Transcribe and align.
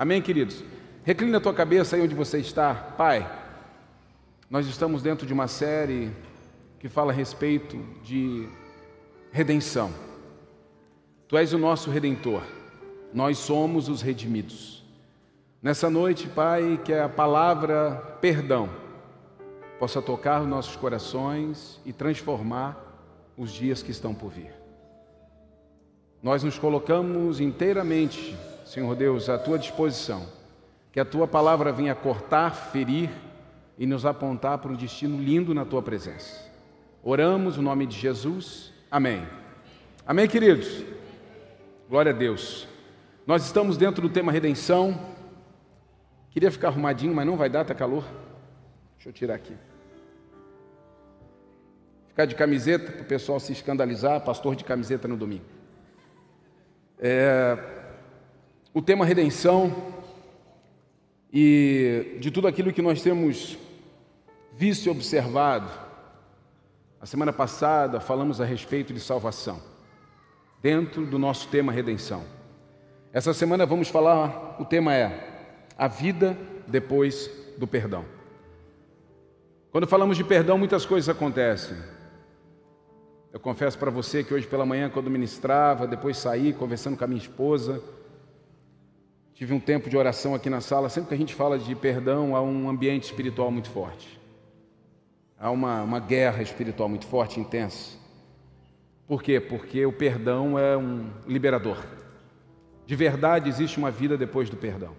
Amém, 0.00 0.22
queridos? 0.22 0.64
Recline 1.04 1.36
a 1.36 1.40
tua 1.40 1.52
cabeça 1.52 1.94
aí 1.94 2.00
onde 2.00 2.14
você 2.14 2.38
está. 2.38 2.72
Pai, 2.74 3.30
nós 4.48 4.66
estamos 4.66 5.02
dentro 5.02 5.26
de 5.26 5.32
uma 5.34 5.46
série 5.46 6.10
que 6.78 6.88
fala 6.88 7.12
a 7.12 7.14
respeito 7.14 7.76
de 8.02 8.48
redenção. 9.30 9.92
Tu 11.28 11.36
és 11.36 11.52
o 11.52 11.58
nosso 11.58 11.90
redentor, 11.90 12.42
nós 13.12 13.36
somos 13.36 13.90
os 13.90 14.00
redimidos. 14.00 14.82
Nessa 15.62 15.90
noite, 15.90 16.28
Pai, 16.28 16.80
que 16.82 16.94
a 16.94 17.06
palavra 17.06 18.16
perdão 18.22 18.70
possa 19.78 20.00
tocar 20.00 20.40
os 20.40 20.48
nossos 20.48 20.76
corações 20.76 21.78
e 21.84 21.92
transformar 21.92 22.74
os 23.36 23.52
dias 23.52 23.82
que 23.82 23.90
estão 23.90 24.14
por 24.14 24.30
vir. 24.30 24.54
Nós 26.22 26.42
nos 26.42 26.58
colocamos 26.58 27.38
inteiramente, 27.38 28.34
Senhor 28.70 28.94
Deus, 28.94 29.28
à 29.28 29.36
tua 29.36 29.58
disposição, 29.58 30.28
que 30.92 31.00
a 31.00 31.04
tua 31.04 31.26
palavra 31.26 31.72
venha 31.72 31.92
cortar, 31.92 32.54
ferir 32.54 33.10
e 33.76 33.84
nos 33.84 34.06
apontar 34.06 34.58
para 34.58 34.70
um 34.70 34.76
destino 34.76 35.20
lindo 35.20 35.52
na 35.52 35.64
tua 35.64 35.82
presença. 35.82 36.48
Oramos 37.02 37.56
o 37.56 37.62
no 37.62 37.64
nome 37.64 37.84
de 37.84 37.98
Jesus. 37.98 38.72
Amém. 38.88 39.26
Amém, 40.06 40.28
queridos. 40.28 40.84
Glória 41.88 42.12
a 42.12 42.14
Deus. 42.14 42.68
Nós 43.26 43.44
estamos 43.44 43.76
dentro 43.76 44.02
do 44.02 44.08
tema 44.08 44.30
redenção. 44.30 44.96
Queria 46.30 46.52
ficar 46.52 46.68
arrumadinho, 46.68 47.12
mas 47.12 47.26
não 47.26 47.36
vai 47.36 47.50
dar, 47.50 47.64
tá 47.64 47.74
calor. 47.74 48.04
Deixa 48.94 49.08
eu 49.08 49.12
tirar 49.12 49.34
aqui. 49.34 49.56
Ficar 52.06 52.24
de 52.24 52.36
camiseta 52.36 52.92
para 52.92 53.02
o 53.02 53.04
pessoal 53.04 53.40
se 53.40 53.52
escandalizar, 53.52 54.20
pastor 54.20 54.54
de 54.54 54.62
camiseta 54.62 55.08
no 55.08 55.16
domingo. 55.16 55.44
É, 57.00 57.79
o 58.72 58.80
tema 58.80 59.04
redenção 59.04 59.74
e 61.32 62.16
de 62.20 62.30
tudo 62.30 62.46
aquilo 62.46 62.72
que 62.72 62.82
nós 62.82 63.02
temos 63.02 63.58
visto 64.56 64.86
e 64.86 64.90
observado. 64.90 65.68
A 67.00 67.06
semana 67.06 67.32
passada 67.32 67.98
falamos 68.00 68.40
a 68.40 68.44
respeito 68.44 68.92
de 68.92 69.00
salvação, 69.00 69.60
dentro 70.62 71.04
do 71.04 71.18
nosso 71.18 71.48
tema 71.48 71.72
redenção. 71.72 72.24
Essa 73.12 73.34
semana 73.34 73.66
vamos 73.66 73.88
falar, 73.88 74.56
o 74.60 74.64
tema 74.64 74.94
é 74.94 75.56
a 75.76 75.88
vida 75.88 76.36
depois 76.66 77.28
do 77.58 77.66
perdão. 77.66 78.04
Quando 79.72 79.86
falamos 79.86 80.16
de 80.16 80.22
perdão, 80.22 80.58
muitas 80.58 80.84
coisas 80.84 81.08
acontecem. 81.08 81.76
Eu 83.32 83.40
confesso 83.40 83.78
para 83.78 83.90
você 83.90 84.22
que 84.22 84.34
hoje 84.34 84.46
pela 84.46 84.66
manhã, 84.66 84.90
quando 84.90 85.10
ministrava, 85.10 85.86
depois 85.86 86.18
saí 86.18 86.52
conversando 86.52 86.96
com 86.96 87.04
a 87.04 87.06
minha 87.06 87.20
esposa, 87.20 87.82
tive 89.40 89.54
um 89.54 89.58
tempo 89.58 89.88
de 89.88 89.96
oração 89.96 90.34
aqui 90.34 90.50
na 90.50 90.60
sala. 90.60 90.90
Sempre 90.90 91.08
que 91.08 91.14
a 91.14 91.16
gente 91.16 91.34
fala 91.34 91.58
de 91.58 91.74
perdão, 91.74 92.36
há 92.36 92.42
um 92.42 92.68
ambiente 92.68 93.04
espiritual 93.04 93.50
muito 93.50 93.70
forte. 93.70 94.20
Há 95.38 95.50
uma, 95.50 95.82
uma 95.82 95.98
guerra 95.98 96.42
espiritual 96.42 96.90
muito 96.90 97.06
forte, 97.06 97.40
intensa. 97.40 97.96
Por 99.08 99.22
quê? 99.22 99.40
Porque 99.40 99.86
o 99.86 99.92
perdão 99.94 100.58
é 100.58 100.76
um 100.76 101.08
liberador. 101.26 101.78
De 102.84 102.94
verdade, 102.94 103.48
existe 103.48 103.78
uma 103.78 103.90
vida 103.90 104.14
depois 104.18 104.50
do 104.50 104.58
perdão. 104.58 104.94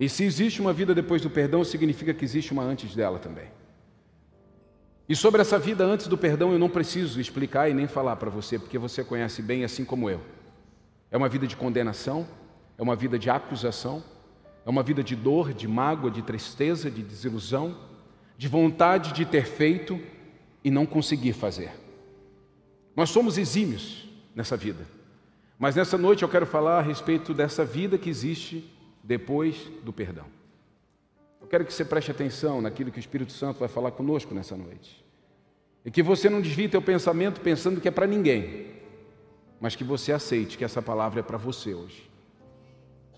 E 0.00 0.08
se 0.08 0.24
existe 0.24 0.62
uma 0.62 0.72
vida 0.72 0.94
depois 0.94 1.20
do 1.20 1.28
perdão, 1.28 1.62
significa 1.62 2.14
que 2.14 2.24
existe 2.24 2.54
uma 2.54 2.62
antes 2.62 2.94
dela 2.94 3.18
também. 3.18 3.48
E 5.06 5.14
sobre 5.14 5.42
essa 5.42 5.58
vida 5.58 5.84
antes 5.84 6.06
do 6.06 6.16
perdão 6.16 6.52
eu 6.52 6.58
não 6.58 6.70
preciso 6.70 7.20
explicar 7.20 7.68
e 7.68 7.74
nem 7.74 7.86
falar 7.86 8.16
para 8.16 8.30
você, 8.30 8.58
porque 8.58 8.78
você 8.78 9.04
conhece 9.04 9.42
bem, 9.42 9.62
assim 9.62 9.84
como 9.84 10.08
eu. 10.08 10.22
É 11.10 11.18
uma 11.18 11.28
vida 11.28 11.46
de 11.46 11.54
condenação, 11.54 12.26
é 12.76 12.82
uma 12.82 12.96
vida 12.96 13.18
de 13.18 13.30
acusação, 13.30 14.02
é 14.64 14.70
uma 14.70 14.82
vida 14.82 15.02
de 15.02 15.16
dor, 15.16 15.52
de 15.52 15.66
mágoa, 15.66 16.10
de 16.10 16.22
tristeza, 16.22 16.90
de 16.90 17.02
desilusão, 17.02 17.76
de 18.36 18.48
vontade 18.48 19.12
de 19.12 19.24
ter 19.24 19.46
feito 19.46 20.00
e 20.64 20.70
não 20.70 20.86
conseguir 20.86 21.32
fazer. 21.32 21.72
Nós 22.94 23.10
somos 23.10 23.38
exímios 23.38 24.08
nessa 24.34 24.56
vida, 24.56 24.86
mas 25.58 25.76
nessa 25.76 25.96
noite 25.96 26.22
eu 26.22 26.28
quero 26.28 26.46
falar 26.46 26.78
a 26.78 26.82
respeito 26.82 27.32
dessa 27.32 27.64
vida 27.64 27.98
que 27.98 28.10
existe 28.10 28.68
depois 29.02 29.70
do 29.82 29.92
perdão. 29.92 30.26
Eu 31.40 31.46
quero 31.46 31.64
que 31.64 31.72
você 31.72 31.84
preste 31.84 32.10
atenção 32.10 32.60
naquilo 32.60 32.90
que 32.90 32.98
o 32.98 33.00
Espírito 33.00 33.32
Santo 33.32 33.58
vai 33.58 33.68
falar 33.68 33.90
conosco 33.90 34.34
nessa 34.34 34.56
noite. 34.56 35.04
E 35.84 35.90
que 35.90 36.02
você 36.02 36.30
não 36.30 36.40
desvie 36.40 36.68
teu 36.68 36.80
pensamento 36.80 37.40
pensando 37.40 37.80
que 37.80 37.88
é 37.88 37.90
para 37.90 38.06
ninguém, 38.06 38.66
mas 39.60 39.74
que 39.74 39.82
você 39.82 40.12
aceite 40.12 40.56
que 40.56 40.64
essa 40.64 40.80
palavra 40.80 41.20
é 41.20 41.22
para 41.22 41.36
você 41.36 41.74
hoje. 41.74 42.11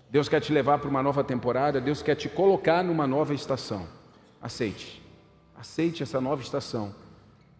Deus 0.09 0.29
quer 0.29 0.39
te 0.39 0.53
levar 0.53 0.79
para 0.79 0.89
uma 0.89 1.03
nova 1.03 1.23
temporada, 1.23 1.81
Deus 1.81 2.01
quer 2.01 2.15
te 2.15 2.29
colocar 2.29 2.83
numa 2.83 3.07
nova 3.07 3.33
estação. 3.33 3.87
Aceite. 4.41 5.01
Aceite 5.57 6.03
essa 6.03 6.21
nova 6.21 6.41
estação 6.41 6.93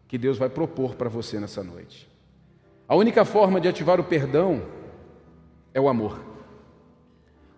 que 0.07 0.17
Deus 0.17 0.37
vai 0.37 0.49
propor 0.49 0.95
para 0.95 1.09
você 1.09 1.39
nessa 1.39 1.63
noite. 1.63 2.07
A 2.87 2.95
única 2.95 3.25
forma 3.25 3.59
de 3.59 3.67
ativar 3.67 3.99
o 3.99 4.03
perdão 4.03 4.61
é 5.73 5.81
o 5.81 5.89
amor. 5.89 6.19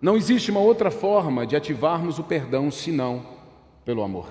Não 0.02 0.16
existe 0.16 0.52
uma 0.52 0.60
outra 0.60 0.90
forma 0.90 1.46
de 1.46 1.56
ativarmos 1.56 2.20
o 2.20 2.24
perdão 2.24 2.72
senão 2.72 3.26
pelo 3.84 4.04
amor. 4.04 4.30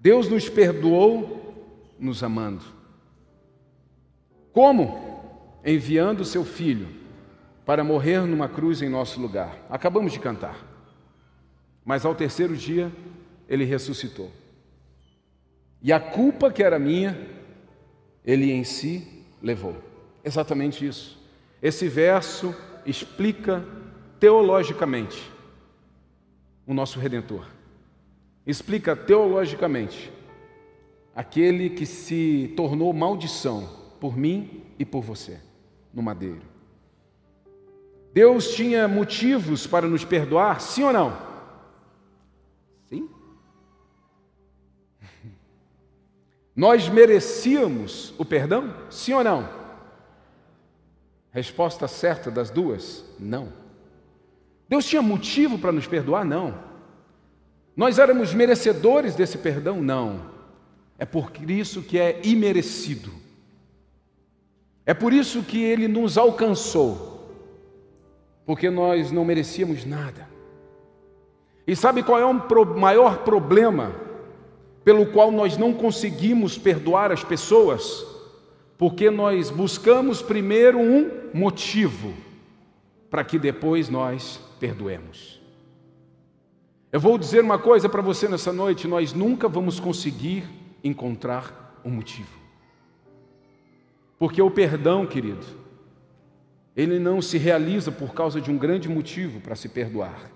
Deus 0.00 0.28
nos 0.28 0.48
perdoou 0.48 1.54
nos 1.98 2.22
amando. 2.22 2.64
Como? 4.52 5.60
Enviando 5.64 6.20
o 6.20 6.24
seu 6.24 6.44
filho 6.44 7.03
para 7.64 7.82
morrer 7.82 8.20
numa 8.26 8.48
cruz 8.48 8.82
em 8.82 8.88
nosso 8.88 9.20
lugar. 9.20 9.58
Acabamos 9.70 10.12
de 10.12 10.18
cantar. 10.18 10.56
Mas 11.84 12.04
ao 12.04 12.14
terceiro 12.14 12.56
dia, 12.56 12.92
ele 13.48 13.64
ressuscitou. 13.64 14.30
E 15.82 15.92
a 15.92 16.00
culpa 16.00 16.50
que 16.50 16.62
era 16.62 16.78
minha, 16.78 17.18
ele 18.24 18.50
em 18.50 18.64
si 18.64 19.24
levou. 19.42 19.76
Exatamente 20.24 20.86
isso. 20.86 21.22
Esse 21.60 21.88
verso 21.88 22.54
explica 22.86 23.64
teologicamente 24.18 25.30
o 26.66 26.72
nosso 26.72 26.98
redentor. 26.98 27.46
Explica 28.46 28.96
teologicamente 28.96 30.10
aquele 31.14 31.70
que 31.70 31.86
se 31.86 32.52
tornou 32.56 32.92
maldição 32.92 33.68
por 34.00 34.16
mim 34.16 34.62
e 34.78 34.84
por 34.84 35.02
você 35.02 35.38
no 35.92 36.02
madeiro. 36.02 36.53
Deus 38.14 38.54
tinha 38.54 38.86
motivos 38.86 39.66
para 39.66 39.88
nos 39.88 40.04
perdoar, 40.04 40.60
sim 40.60 40.84
ou 40.84 40.92
não? 40.92 41.18
Sim. 42.88 43.10
Nós 46.54 46.88
merecíamos 46.88 48.14
o 48.16 48.24
perdão, 48.24 48.72
sim 48.88 49.12
ou 49.12 49.24
não? 49.24 49.48
Resposta 51.32 51.88
certa 51.88 52.30
das 52.30 52.50
duas: 52.50 53.04
não. 53.18 53.52
Deus 54.68 54.86
tinha 54.86 55.02
motivo 55.02 55.58
para 55.58 55.72
nos 55.72 55.88
perdoar? 55.88 56.24
Não. 56.24 56.54
Nós 57.76 57.98
éramos 57.98 58.32
merecedores 58.32 59.16
desse 59.16 59.38
perdão? 59.38 59.82
Não. 59.82 60.30
É 60.96 61.04
por 61.04 61.32
isso 61.50 61.82
que 61.82 61.98
é 61.98 62.20
imerecido. 62.22 63.12
É 64.86 64.94
por 64.94 65.12
isso 65.12 65.42
que 65.42 65.60
ele 65.60 65.88
nos 65.88 66.16
alcançou, 66.16 67.13
porque 68.46 68.70
nós 68.70 69.10
não 69.10 69.24
merecíamos 69.24 69.84
nada. 69.84 70.28
E 71.66 71.74
sabe 71.74 72.02
qual 72.02 72.18
é 72.18 72.24
o 72.24 72.64
maior 72.78 73.18
problema 73.18 73.94
pelo 74.84 75.06
qual 75.06 75.30
nós 75.30 75.56
não 75.56 75.72
conseguimos 75.72 76.58
perdoar 76.58 77.10
as 77.10 77.24
pessoas? 77.24 78.06
Porque 78.76 79.10
nós 79.10 79.50
buscamos 79.50 80.20
primeiro 80.20 80.78
um 80.78 81.30
motivo 81.32 82.12
para 83.08 83.24
que 83.24 83.38
depois 83.38 83.88
nós 83.88 84.40
perdoemos. 84.60 85.40
Eu 86.92 87.00
vou 87.00 87.16
dizer 87.16 87.42
uma 87.42 87.58
coisa 87.58 87.88
para 87.88 88.02
você 88.02 88.28
nessa 88.28 88.52
noite: 88.52 88.86
nós 88.86 89.12
nunca 89.12 89.48
vamos 89.48 89.80
conseguir 89.80 90.44
encontrar 90.82 91.80
um 91.84 91.90
motivo. 91.90 92.38
Porque 94.18 94.40
o 94.40 94.50
perdão, 94.50 95.06
querido, 95.06 95.44
ele 96.76 96.98
não 96.98 97.22
se 97.22 97.38
realiza 97.38 97.92
por 97.92 98.12
causa 98.12 98.40
de 98.40 98.50
um 98.50 98.58
grande 98.58 98.88
motivo 98.88 99.40
para 99.40 99.54
se 99.54 99.68
perdoar. 99.68 100.30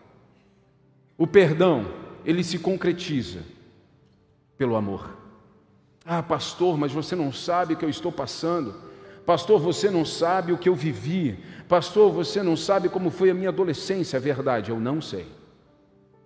O 1.16 1.26
perdão, 1.26 1.92
ele 2.24 2.44
se 2.44 2.58
concretiza 2.58 3.40
pelo 4.56 4.76
amor. 4.76 5.16
Ah, 6.04 6.22
pastor, 6.22 6.78
mas 6.78 6.92
você 6.92 7.16
não 7.16 7.32
sabe 7.32 7.74
o 7.74 7.76
que 7.76 7.84
eu 7.84 7.90
estou 7.90 8.12
passando. 8.12 8.74
Pastor, 9.26 9.60
você 9.60 9.90
não 9.90 10.04
sabe 10.04 10.52
o 10.52 10.58
que 10.58 10.68
eu 10.68 10.74
vivi. 10.74 11.38
Pastor, 11.68 12.12
você 12.12 12.42
não 12.42 12.56
sabe 12.56 12.88
como 12.88 13.10
foi 13.10 13.30
a 13.30 13.34
minha 13.34 13.50
adolescência. 13.50 14.16
É 14.16 14.20
verdade, 14.20 14.70
eu 14.70 14.78
não 14.78 15.02
sei. 15.02 15.26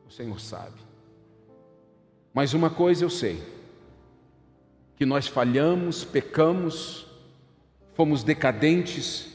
O 0.06 0.12
Senhor 0.12 0.38
sabe. 0.40 0.80
Mas 2.34 2.54
uma 2.54 2.70
coisa 2.70 3.04
eu 3.04 3.10
sei: 3.10 3.42
que 4.94 5.06
nós 5.06 5.26
falhamos, 5.26 6.04
pecamos, 6.04 7.06
fomos 7.94 8.22
decadentes 8.22 9.31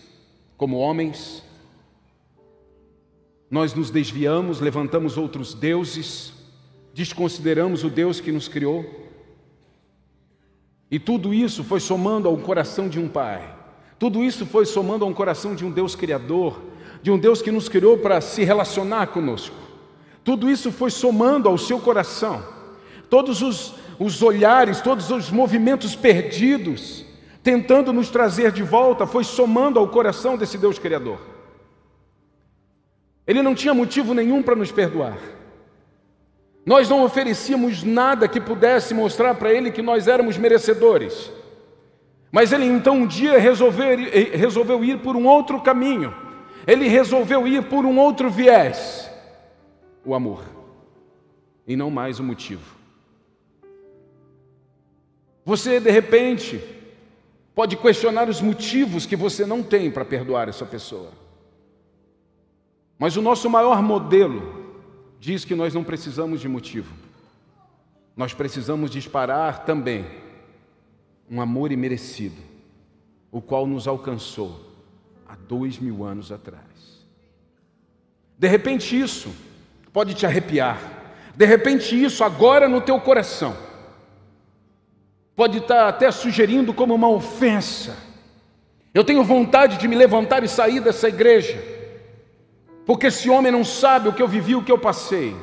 como 0.57 0.77
homens, 0.77 1.44
nós 3.50 3.74
nos 3.74 3.89
desviamos, 3.89 4.59
levantamos 4.59 5.18
outros 5.18 5.54
deuses, 5.54 6.33
desconsideramos 6.94 7.83
o 7.83 7.89
Deus 7.89 8.19
que 8.19 8.31
nos 8.31 8.48
criou. 8.48 8.86
E 10.89 11.00
tudo 11.00 11.33
isso 11.33 11.63
foi 11.63 11.80
somando 11.80 12.27
ao 12.27 12.38
coração 12.38 12.89
de 12.89 13.00
um 13.00 13.07
pai. 13.07 13.56
Tudo 14.00 14.24
isso 14.24 14.45
foi 14.45 14.65
somando 14.65 15.06
a 15.06 15.07
um 15.07 15.13
coração 15.13 15.56
de 15.56 15.63
um 15.63 15.71
Deus 15.71 15.95
criador, 15.95 16.62
de 17.01 17.12
um 17.12 17.18
Deus 17.18 17.42
que 17.42 17.51
nos 17.51 17.69
criou 17.69 17.98
para 17.98 18.19
se 18.19 18.44
relacionar 18.44 19.07
conosco. 19.07 19.56
Tudo 20.24 20.50
isso 20.50 20.71
foi 20.71 20.92
somando 20.92 21.48
ao 21.48 21.57
seu 21.57 21.80
coração. 21.80 22.44
Todos 23.10 23.42
os, 23.42 23.74
os 23.98 24.21
olhares, 24.21 24.81
todos 24.81 25.10
os 25.10 25.31
movimentos 25.31 25.95
perdidos, 25.95 27.06
tentando 27.47 27.94
nos 27.94 28.09
trazer 28.09 28.51
de 28.51 28.61
volta, 28.61 29.07
foi 29.07 29.23
somando 29.23 29.79
ao 29.79 29.88
coração 29.88 30.35
desse 30.35 30.57
Deus 30.57 30.77
criador. 30.77 31.17
Ele 33.25 33.41
não 33.41 33.55
tinha 33.55 33.73
motivo 33.73 34.13
nenhum 34.13 34.44
para 34.44 34.53
nos 34.53 34.69
perdoar. 34.69 35.17
Nós 36.65 36.89
não 36.89 37.05
oferecíamos 37.05 37.83
nada 37.83 38.27
que 38.27 38.41
pudesse 38.41 38.94
mostrar 38.94 39.33
para 39.35 39.53
ele 39.53 39.71
que 39.71 39.81
nós 39.81 40.09
éramos 40.09 40.38
merecedores. 40.38 41.31
Mas 42.29 42.51
ele 42.51 42.65
então 42.65 42.97
um 42.97 43.07
dia 43.07 43.39
resolveu, 43.39 43.97
resolveu 44.33 44.83
ir 44.83 45.00
por 45.00 45.15
um 45.15 45.25
outro 45.25 45.61
caminho. 45.61 46.13
Ele 46.67 46.89
resolveu 46.89 47.47
ir 47.47 47.63
por 47.69 47.85
um 47.85 47.97
outro 47.97 48.29
viés: 48.29 49.09
o 50.03 50.13
amor, 50.13 50.43
e 51.65 51.77
não 51.77 51.89
mais 51.89 52.19
o 52.19 52.25
motivo. 52.25 52.75
Você, 55.45 55.79
de 55.79 55.89
repente, 55.89 56.76
pode 57.57 57.75
questionar 57.75 58.30
os 58.30 58.39
motivos 58.39 59.07
que 59.07 59.15
você 59.15 59.44
não 59.44 59.63
tem 59.63 59.89
para 59.89 60.06
perdoar 60.06 60.48
essa 60.48 60.63
pessoa. 60.63 61.09
Mas 63.00 63.18
o 63.18 63.21
nosso 63.21 63.50
maior 63.50 63.81
modelo 63.81 64.75
diz 65.19 65.44
que 65.44 65.56
nós 65.56 65.74
não 65.74 65.83
precisamos 65.83 66.39
de 66.39 66.48
motivo. 66.48 66.94
Nós 68.15 68.31
precisamos 68.31 68.92
disparar 68.92 69.65
também 69.65 70.06
um 71.27 71.42
amor 71.42 71.71
imerecido, 71.71 72.39
o 73.31 73.42
qual 73.42 73.65
nos 73.65 73.88
alcançou 73.88 74.62
há 75.27 75.36
dois 75.36 75.80
mil 75.80 76.03
anos 76.03 76.31
atrás. 76.31 76.62
De 78.38 78.48
repente, 78.48 79.00
isso 79.00 79.33
pode 79.92 80.13
te 80.13 80.27
arrepiar. 80.27 80.80
De 81.36 81.45
repente, 81.48 82.00
isso 82.00 82.24
agora 82.24 82.69
no 82.69 82.81
teu 82.81 83.01
coração 83.01 83.57
pode 85.38 85.60
estar 85.60 85.88
até 85.88 86.10
sugerindo 86.10 86.74
como 86.74 86.95
uma 86.95 87.07
ofensa. 87.07 87.95
Eu 88.92 89.04
tenho 89.04 89.24
vontade 89.24 89.78
de 89.78 89.88
me 89.88 89.95
levantar 89.95 90.44
e 90.44 90.48
sair 90.48 90.80
dessa 90.80 91.07
igreja, 91.07 91.63
porque 92.88 93.06
esse 93.06 93.30
homem 93.30 93.51
não 93.51 93.63
sabe 93.63 94.10
o 94.10 94.13
que 94.13 94.22
eu 94.22 94.28
vivi, 94.28 94.56
o 94.56 94.63
que 94.63 94.72
eu 94.72 94.80
passei. 94.80 95.36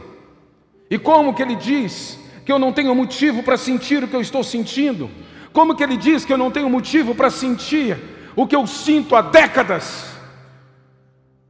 E 0.90 0.98
como 0.98 1.32
que 1.32 1.40
ele 1.40 1.54
diz 1.54 2.18
que 2.44 2.50
eu 2.50 2.58
não 2.58 2.72
tenho 2.72 2.92
motivo 2.92 3.44
para 3.44 3.56
sentir 3.56 4.02
o 4.02 4.08
que 4.08 4.16
eu 4.16 4.20
estou 4.20 4.42
sentindo? 4.42 5.08
Como 5.52 5.76
que 5.76 5.84
ele 5.84 5.96
diz 5.96 6.24
que 6.24 6.32
eu 6.32 6.38
não 6.38 6.50
tenho 6.50 6.68
motivo 6.68 7.14
para 7.14 7.30
sentir 7.30 7.96
o 8.34 8.48
que 8.48 8.56
eu 8.56 8.66
sinto 8.66 9.14
há 9.14 9.22
décadas? 9.22 10.06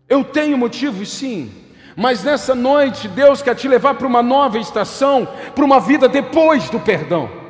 Eu 0.06 0.22
tenho 0.22 0.58
motivos 0.58 1.10
sim, 1.10 1.50
mas 1.96 2.22
nessa 2.22 2.54
noite 2.54 3.08
Deus 3.08 3.40
quer 3.40 3.54
te 3.54 3.66
levar 3.66 3.94
para 3.94 4.06
uma 4.06 4.22
nova 4.22 4.58
estação, 4.58 5.26
para 5.54 5.64
uma 5.64 5.80
vida 5.80 6.06
depois 6.06 6.68
do 6.68 6.78
perdão. 6.78 7.43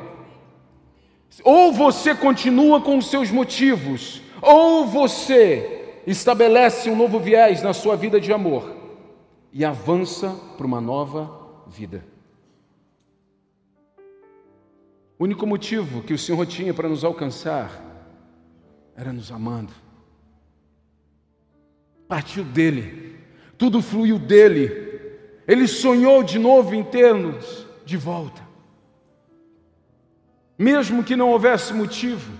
Ou 1.43 1.73
você 1.73 2.15
continua 2.15 2.81
com 2.81 2.97
os 2.97 3.09
seus 3.09 3.29
motivos, 3.31 4.21
ou 4.41 4.85
você 4.85 6.01
estabelece 6.07 6.89
um 6.89 6.95
novo 6.95 7.19
viés 7.19 7.61
na 7.61 7.73
sua 7.73 7.95
vida 7.95 8.19
de 8.19 8.31
amor 8.31 8.75
e 9.51 9.63
avança 9.63 10.29
para 10.57 10.65
uma 10.65 10.81
nova 10.81 11.63
vida. 11.67 12.05
O 15.17 15.23
único 15.23 15.47
motivo 15.47 16.03
que 16.03 16.13
o 16.13 16.17
Senhor 16.17 16.45
tinha 16.45 16.73
para 16.73 16.89
nos 16.89 17.03
alcançar 17.03 17.81
era 18.95 19.13
nos 19.13 19.31
amando. 19.31 19.73
Partiu 22.07 22.43
dele, 22.43 23.17
tudo 23.57 23.81
fluiu 23.81 24.19
dele. 24.19 24.83
Ele 25.47 25.67
sonhou 25.67 26.21
de 26.23 26.37
novo 26.37 26.75
em 26.75 26.83
termos 26.83 27.65
de 27.85 27.97
volta. 27.97 28.44
Mesmo 30.57 31.03
que 31.03 31.15
não 31.15 31.31
houvesse 31.31 31.73
motivo, 31.73 32.31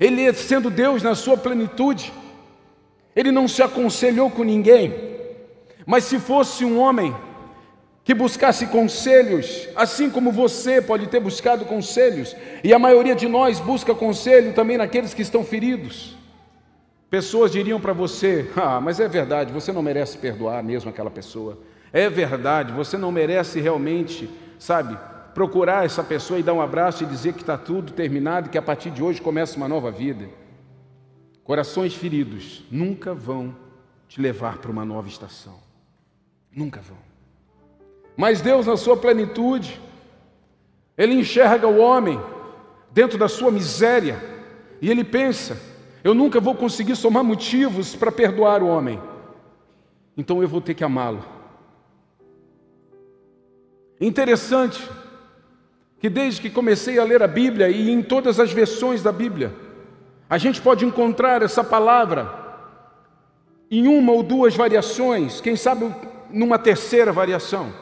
ele 0.00 0.32
sendo 0.32 0.70
Deus 0.70 1.02
na 1.02 1.14
sua 1.14 1.36
plenitude, 1.36 2.12
ele 3.14 3.30
não 3.30 3.46
se 3.46 3.62
aconselhou 3.62 4.30
com 4.30 4.42
ninguém. 4.42 4.94
Mas 5.86 6.04
se 6.04 6.18
fosse 6.18 6.64
um 6.64 6.78
homem 6.78 7.14
que 8.04 8.14
buscasse 8.14 8.66
conselhos, 8.66 9.68
assim 9.76 10.10
como 10.10 10.32
você 10.32 10.82
pode 10.82 11.06
ter 11.06 11.20
buscado 11.20 11.64
conselhos, 11.64 12.34
e 12.64 12.74
a 12.74 12.78
maioria 12.78 13.14
de 13.14 13.28
nós 13.28 13.60
busca 13.60 13.94
conselho 13.94 14.52
também 14.54 14.76
naqueles 14.76 15.14
que 15.14 15.22
estão 15.22 15.44
feridos. 15.44 16.16
Pessoas 17.08 17.52
diriam 17.52 17.80
para 17.80 17.92
você: 17.92 18.50
Ah, 18.56 18.80
mas 18.80 18.98
é 18.98 19.06
verdade, 19.06 19.52
você 19.52 19.70
não 19.70 19.82
merece 19.82 20.18
perdoar 20.18 20.62
mesmo 20.64 20.90
aquela 20.90 21.10
pessoa. 21.10 21.58
É 21.92 22.08
verdade, 22.08 22.72
você 22.72 22.96
não 22.96 23.12
merece 23.12 23.60
realmente, 23.60 24.28
sabe, 24.58 24.98
procurar 25.34 25.84
essa 25.84 26.04
pessoa 26.04 26.38
e 26.38 26.42
dar 26.42 26.52
um 26.52 26.60
abraço 26.60 27.02
e 27.02 27.06
dizer 27.06 27.32
que 27.32 27.40
está 27.40 27.56
tudo 27.56 27.92
terminado, 27.92 28.50
que 28.50 28.58
a 28.58 28.62
partir 28.62 28.90
de 28.90 29.02
hoje 29.02 29.20
começa 29.20 29.56
uma 29.56 29.68
nova 29.68 29.90
vida. 29.90 30.28
Corações 31.44 31.94
feridos 31.94 32.64
nunca 32.70 33.14
vão 33.14 33.54
te 34.08 34.20
levar 34.20 34.58
para 34.58 34.70
uma 34.70 34.84
nova 34.84 35.08
estação. 35.08 35.58
Nunca 36.54 36.80
vão. 36.80 36.98
Mas 38.16 38.40
Deus, 38.40 38.66
na 38.66 38.76
sua 38.76 38.96
plenitude, 38.96 39.80
Ele 40.96 41.14
enxerga 41.14 41.66
o 41.66 41.78
homem 41.78 42.20
dentro 42.92 43.18
da 43.18 43.28
sua 43.28 43.50
miséria 43.50 44.20
e 44.80 44.90
ele 44.90 45.04
pensa: 45.04 45.58
eu 46.04 46.14
nunca 46.14 46.40
vou 46.40 46.54
conseguir 46.54 46.96
somar 46.96 47.24
motivos 47.24 47.94
para 47.94 48.12
perdoar 48.12 48.62
o 48.62 48.66
homem, 48.66 49.00
então 50.16 50.42
eu 50.42 50.48
vou 50.48 50.60
ter 50.60 50.74
que 50.74 50.84
amá-lo. 50.84 51.24
Interessante 54.00 54.82
que 56.02 56.10
desde 56.10 56.40
que 56.40 56.50
comecei 56.50 56.98
a 56.98 57.04
ler 57.04 57.22
a 57.22 57.28
Bíblia 57.28 57.68
e 57.68 57.88
em 57.88 58.02
todas 58.02 58.40
as 58.40 58.52
versões 58.52 59.04
da 59.04 59.12
Bíblia, 59.12 59.54
a 60.28 60.36
gente 60.36 60.60
pode 60.60 60.84
encontrar 60.84 61.42
essa 61.42 61.62
palavra 61.62 62.28
em 63.70 63.86
uma 63.86 64.10
ou 64.10 64.20
duas 64.20 64.56
variações, 64.56 65.40
quem 65.40 65.54
sabe 65.54 65.94
numa 66.28 66.58
terceira 66.58 67.12
variação. 67.12 67.72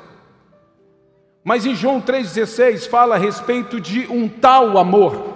Mas 1.43 1.65
em 1.65 1.75
João 1.75 1.99
3,16 1.99 2.87
fala 2.91 3.15
a 3.15 3.19
respeito 3.19 3.81
de 3.81 4.07
um 4.09 4.29
tal 4.29 4.77
amor, 4.77 5.35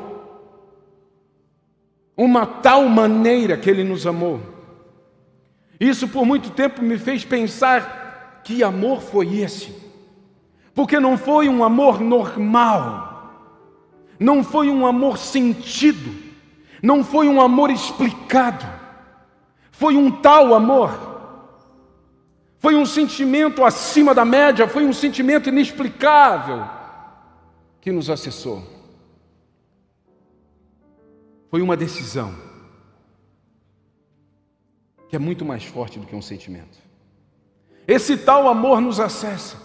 uma 2.14 2.44
tal 2.44 2.86
maneira 2.86 3.56
que 3.56 3.70
Ele 3.70 3.82
nos 3.82 4.06
amou. 4.06 4.42
Isso 5.80 6.06
por 6.06 6.26
muito 6.26 6.50
tempo 6.50 6.82
me 6.82 6.98
fez 6.98 7.24
pensar 7.24 8.42
que 8.44 8.62
amor 8.62 9.00
foi 9.00 9.38
esse, 9.38 9.83
porque 10.74 10.98
não 10.98 11.16
foi 11.16 11.48
um 11.48 11.62
amor 11.62 12.00
normal, 12.00 13.40
não 14.18 14.42
foi 14.42 14.68
um 14.68 14.86
amor 14.86 15.16
sentido, 15.16 16.14
não 16.82 17.04
foi 17.04 17.28
um 17.28 17.40
amor 17.40 17.70
explicado, 17.70 18.66
foi 19.70 19.96
um 19.96 20.10
tal 20.10 20.54
amor 20.54 21.14
foi 22.64 22.76
um 22.76 22.86
sentimento 22.86 23.62
acima 23.62 24.14
da 24.14 24.24
média, 24.24 24.66
foi 24.66 24.86
um 24.86 24.92
sentimento 24.94 25.50
inexplicável 25.50 26.66
que 27.78 27.92
nos 27.92 28.08
acessou. 28.08 28.64
Foi 31.50 31.60
uma 31.60 31.76
decisão 31.76 32.34
que 35.10 35.14
é 35.14 35.18
muito 35.18 35.44
mais 35.44 35.62
forte 35.62 35.98
do 35.98 36.06
que 36.06 36.16
um 36.16 36.22
sentimento. 36.22 36.78
Esse 37.86 38.16
tal 38.16 38.48
amor 38.48 38.80
nos 38.80 38.98
acessa. 38.98 39.58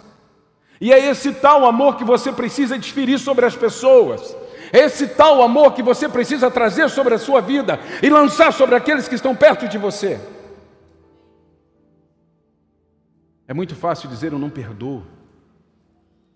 E 0.80 0.92
é 0.92 1.10
esse 1.10 1.32
tal 1.34 1.66
amor 1.66 1.96
que 1.96 2.04
você 2.04 2.32
precisa 2.32 2.78
desferir 2.78 3.18
sobre 3.18 3.44
as 3.44 3.54
pessoas. 3.54 4.34
É 4.72 4.78
esse 4.78 5.08
tal 5.08 5.42
amor 5.42 5.74
que 5.74 5.82
você 5.82 6.08
precisa 6.08 6.50
trazer 6.50 6.88
sobre 6.88 7.14
a 7.14 7.18
sua 7.18 7.40
vida 7.40 7.78
e 8.02 8.08
lançar 8.08 8.52
sobre 8.52 8.74
aqueles 8.74 9.06
que 9.06 9.14
estão 9.14 9.36
perto 9.36 9.68
de 9.68 9.76
você. 9.76 10.18
É 13.46 13.52
muito 13.52 13.74
fácil 13.74 14.08
dizer 14.08 14.32
eu 14.32 14.38
não 14.38 14.48
perdoo 14.48 15.04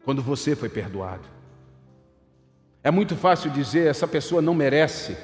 quando 0.05 0.21
você 0.21 0.55
foi 0.55 0.69
perdoado. 0.69 1.27
É 2.83 2.91
muito 2.91 3.17
fácil 3.17 3.51
dizer 3.51 3.87
essa 3.87 4.07
pessoa 4.07 4.43
não 4.43 4.53
merece 4.53 5.17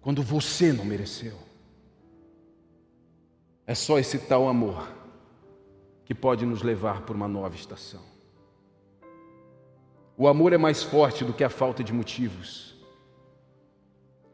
quando 0.00 0.22
você 0.22 0.72
não 0.72 0.84
mereceu. 0.84 1.34
É 3.66 3.74
só 3.74 3.98
esse 3.98 4.18
tal 4.20 4.48
amor 4.48 4.97
que 6.08 6.14
pode 6.14 6.46
nos 6.46 6.62
levar 6.62 7.02
por 7.02 7.14
uma 7.14 7.28
nova 7.28 7.54
estação. 7.54 8.00
O 10.16 10.26
amor 10.26 10.54
é 10.54 10.56
mais 10.56 10.82
forte 10.82 11.22
do 11.22 11.34
que 11.34 11.44
a 11.44 11.50
falta 11.50 11.84
de 11.84 11.92
motivos. 11.92 12.74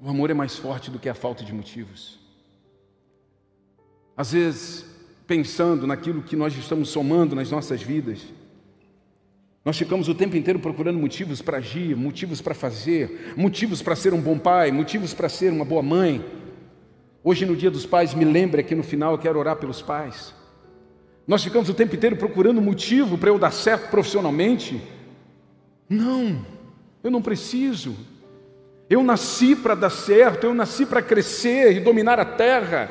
O 0.01 0.09
amor 0.09 0.31
é 0.31 0.35
mais 0.35 0.57
forte 0.57 0.89
do 0.89 1.01
que 1.01 1.09
a 1.09 1.15
falta 1.15 1.43
de 1.43 1.53
motivos. 1.53 2.21
Às 4.17 4.31
vezes, 4.31 4.87
pensando 5.27 5.85
naquilo 5.85 6.23
que 6.23 6.37
nós 6.37 6.57
estamos 6.57 6.91
somando 6.91 7.35
nas 7.35 7.51
nossas 7.51 7.83
vidas. 7.83 8.21
Nós 9.65 9.77
ficamos 9.77 10.09
o 10.09 10.15
tempo 10.15 10.37
inteiro 10.37 10.61
procurando 10.61 11.01
motivos 11.01 11.43
para 11.43 11.57
agir, 11.57 11.97
motivos 11.97 12.41
para 12.41 12.55
fazer, 12.55 13.35
motivos 13.37 13.83
para 13.83 13.97
ser 13.97 14.15
um 14.15 14.21
bom 14.21 14.39
pai, 14.39 14.71
motivos 14.71 15.13
para 15.13 15.29
ser 15.29 15.51
uma 15.51 15.65
boa 15.65 15.83
mãe. 15.83 16.25
Hoje, 17.25 17.45
no 17.45 17.57
Dia 17.57 17.71
dos 17.73 17.85
Pais, 17.85 18.15
me 18.15 18.25
lembre 18.25 18.61
aqui 18.61 18.77
no 18.77 18.85
final, 18.85 19.11
eu 19.11 19.19
quero 19.19 19.41
orar 19.41 19.57
pelos 19.57 19.83
pais. 19.83 20.44
Nós 21.27 21.43
ficamos 21.43 21.69
o 21.69 21.75
tempo 21.75 21.95
inteiro 21.95 22.17
procurando 22.17 22.61
motivo 22.61 23.17
para 23.17 23.31
eu 23.31 23.39
dar 23.39 23.51
certo 23.51 23.91
profissionalmente. 23.91 24.81
Não, 25.89 26.45
eu 27.03 27.11
não 27.11 27.23
preciso. 27.23 27.97
Eu 28.91 29.03
nasci 29.03 29.57
para 29.57 29.75
dar 29.75 29.91
certo, 29.91 30.45
eu 30.45 30.55
nasci 30.55 30.85
para 30.85 31.01
crescer 31.01 31.77
e 31.77 31.81
dominar 31.81 32.21
a 32.21 32.25
terra. 32.25 32.91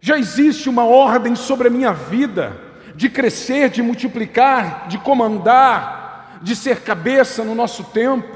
Já 0.00 0.18
existe 0.18 0.68
uma 0.70 0.84
ordem 0.84 1.36
sobre 1.36 1.68
a 1.68 1.70
minha 1.70 1.92
vida 1.92 2.58
de 2.94 3.10
crescer, 3.10 3.68
de 3.68 3.82
multiplicar, 3.82 4.88
de 4.88 4.96
comandar, 4.96 6.38
de 6.42 6.56
ser 6.56 6.80
cabeça 6.80 7.44
no 7.44 7.54
nosso 7.54 7.84
tempo. 7.84 8.34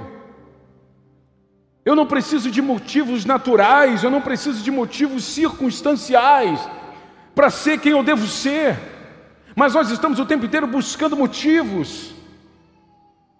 Eu 1.82 1.96
não 1.96 2.06
preciso 2.06 2.50
de 2.50 2.60
motivos 2.60 3.24
naturais, 3.24 4.04
eu 4.04 4.10
não 4.10 4.20
preciso 4.20 4.62
de 4.62 4.70
motivos 4.70 5.24
circunstanciais 5.24 6.60
para 7.40 7.48
ser 7.48 7.78
quem 7.78 7.92
eu 7.92 8.02
devo 8.02 8.26
ser. 8.26 8.78
Mas 9.56 9.72
nós 9.72 9.90
estamos 9.90 10.18
o 10.18 10.26
tempo 10.26 10.44
inteiro 10.44 10.66
buscando 10.66 11.16
motivos. 11.16 12.14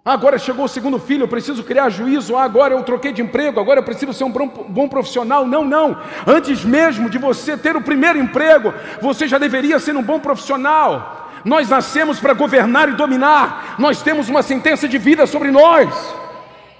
Agora 0.02 0.38
chegou 0.38 0.64
o 0.64 0.69
segundo 0.69 0.99
filho, 0.99 1.25
eu 1.25 1.28
preciso 1.28 1.62
criar 1.62 1.90
juízo. 1.90 2.35
Ah, 2.35 2.45
agora 2.45 2.73
eu 2.73 2.83
troquei 2.83 3.12
de 3.12 3.21
emprego, 3.21 3.61
agora 3.61 3.80
eu 3.80 3.85
preciso 3.85 4.14
ser 4.14 4.25
um 4.25 4.30
bom 4.30 4.88
profissional. 4.88 5.47
Não, 5.47 5.66
não. 5.66 6.00
Antes 6.26 6.64
mesmo 6.64 7.11
de 7.11 7.19
você 7.19 7.59
ter 7.59 7.76
o 7.76 7.83
primeiro 7.83 8.19
emprego, 8.19 8.73
você 9.02 9.28
já 9.28 9.37
deveria 9.37 9.78
ser 9.78 9.95
um 9.95 10.02
bom 10.02 10.19
profissional. 10.19 11.30
Nós 11.45 11.69
nascemos 11.69 12.19
para 12.19 12.33
governar 12.33 12.88
e 12.88 12.92
dominar. 12.92 13.75
Nós 13.78 14.00
temos 14.00 14.30
uma 14.30 14.42
sentença 14.42 14.88
de 14.88 14.97
vida 14.97 15.26
sobre 15.26 15.50
nós. 15.50 15.90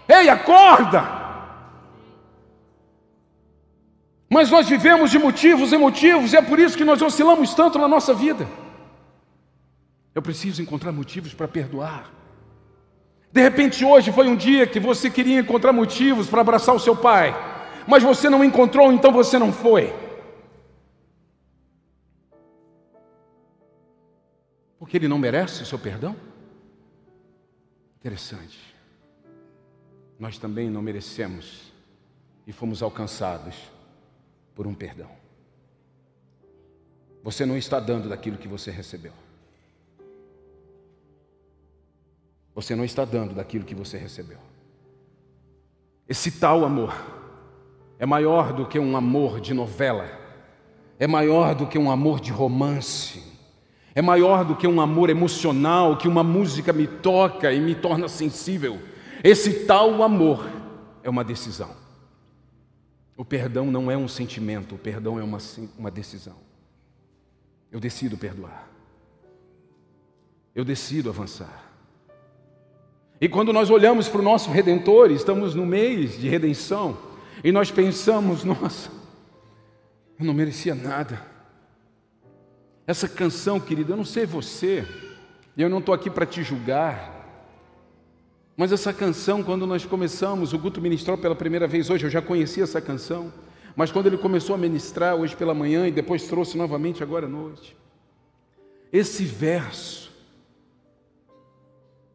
Ei, 0.09 0.31
acorda! 0.31 1.20
Mas 4.33 4.49
nós 4.49 4.69
vivemos 4.69 5.11
de 5.11 5.19
motivos 5.19 5.73
em 5.73 5.79
motivos, 5.79 6.33
e 6.33 6.37
é 6.37 6.43
por 6.43 6.61
isso 6.61 6.77
que 6.77 6.85
nós 6.85 7.03
oscilamos 7.03 7.53
tanto 7.53 7.81
na 7.81 7.89
nossa 7.89 8.15
vida. 8.15 8.47
Eu 10.15 10.23
preciso 10.23 10.63
encontrar 10.63 10.93
motivos 10.93 11.35
para 11.35 11.49
perdoar. 11.49 12.13
De 13.33 13.43
repente, 13.43 13.85
hoje 13.85 14.13
foi 14.13 14.29
um 14.29 14.37
dia 14.37 14.69
que 14.69 14.79
você 14.79 15.11
queria 15.11 15.41
encontrar 15.41 15.73
motivos 15.73 16.29
para 16.29 16.43
abraçar 16.43 16.73
o 16.77 16.79
seu 16.79 16.95
pai, 16.95 17.35
mas 17.89 18.05
você 18.05 18.31
não 18.31 18.45
encontrou, 18.45 18.93
então 18.93 19.11
você 19.11 19.37
não 19.37 19.53
foi. 19.53 19.93
Porque 24.79 24.97
ele 24.97 25.09
não 25.09 25.19
merece 25.19 25.65
o 25.65 25.67
seu 25.67 25.79
perdão? 25.79 26.15
Interessante. 27.99 28.59
Nós 30.21 30.39
também 30.39 30.71
não 30.71 30.83
merecemos 30.83 31.73
e 32.47 32.53
fomos 32.53 32.81
alcançados 32.81 33.57
por 34.61 34.67
um 34.67 34.75
perdão. 34.75 35.09
Você 37.25 37.47
não 37.47 37.57
está 37.57 37.81
dando 37.81 38.11
daquilo 38.11 38.37
que 38.37 38.47
você 38.47 38.71
recebeu. 38.71 39.13
Você 42.55 42.77
não 42.77 42.85
está 42.85 43.07
dando 43.07 43.35
daquilo 43.35 43.65
que 43.65 43.75
você 43.75 43.97
recebeu. 43.97 44.37
Esse 46.07 46.33
tal 46.33 46.63
amor 46.63 46.95
é 47.99 48.05
maior 48.05 48.53
do 48.53 48.67
que 48.67 48.79
um 48.79 48.99
amor 48.99 49.41
de 49.41 49.55
novela, 49.55 50.07
é 50.99 51.07
maior 51.07 51.55
do 51.55 51.67
que 51.67 51.79
um 51.79 51.91
amor 51.91 52.21
de 52.21 52.31
romance, 52.31 53.23
é 53.95 54.03
maior 54.03 54.45
do 54.45 54.55
que 54.55 54.67
um 54.67 54.79
amor 54.79 55.09
emocional 55.09 55.97
que 55.97 56.07
uma 56.07 56.23
música 56.23 56.71
me 56.71 56.87
toca 56.87 57.51
e 57.51 57.59
me 57.61 57.75
torna 57.75 58.09
sensível. 58.09 58.79
Esse 59.25 59.65
tal 59.65 60.03
amor 60.03 60.47
é 61.03 61.09
uma 61.09 61.25
decisão. 61.25 61.81
O 63.21 63.25
perdão 63.27 63.67
não 63.67 63.91
é 63.91 63.99
um 63.99 64.09
sentimento, 64.09 64.77
o 64.77 64.79
perdão 64.79 65.21
é 65.21 65.23
uma, 65.23 65.37
uma 65.77 65.91
decisão. 65.91 66.37
Eu 67.71 67.79
decido 67.79 68.17
perdoar. 68.17 68.67
Eu 70.55 70.65
decido 70.65 71.11
avançar. 71.11 71.71
E 73.21 73.29
quando 73.29 73.53
nós 73.53 73.69
olhamos 73.69 74.09
para 74.09 74.21
o 74.23 74.25
nosso 74.25 74.51
redentor, 74.51 75.11
estamos 75.11 75.55
no 75.55 75.67
mês 75.67 76.19
de 76.19 76.31
redenção, 76.31 76.97
e 77.45 77.53
nós 77.53 77.71
pensamos, 77.71 78.43
nossa, 78.43 78.91
eu 80.19 80.25
não 80.25 80.33
merecia 80.33 80.75
nada. 80.75 81.23
Essa 82.87 83.07
canção, 83.07 83.61
querida, 83.61 83.93
eu 83.93 83.99
não 83.99 84.05
sei 84.07 84.25
você, 84.25 84.83
e 85.55 85.61
eu 85.61 85.69
não 85.69 85.81
estou 85.81 85.95
aqui 85.95 86.09
para 86.09 86.25
te 86.25 86.43
julgar, 86.43 87.20
mas 88.61 88.73
essa 88.73 88.93
canção, 88.93 89.43
quando 89.43 89.67
nós 89.67 89.87
começamos, 89.87 90.53
o 90.53 90.59
Guto 90.59 90.83
ministrou 90.83 91.17
pela 91.17 91.35
primeira 91.35 91.67
vez 91.67 91.89
hoje, 91.89 92.05
eu 92.05 92.11
já 92.11 92.21
conhecia 92.21 92.63
essa 92.63 92.79
canção, 92.79 93.33
mas 93.75 93.91
quando 93.91 94.09
ele 94.09 94.19
começou 94.19 94.55
a 94.55 94.59
ministrar 94.59 95.17
hoje 95.17 95.35
pela 95.35 95.55
manhã 95.55 95.89
e 95.89 95.91
depois 95.91 96.25
trouxe 96.25 96.59
novamente 96.59 97.03
agora 97.03 97.25
à 97.25 97.29
noite, 97.31 97.75
esse 98.93 99.25
verso, 99.25 100.13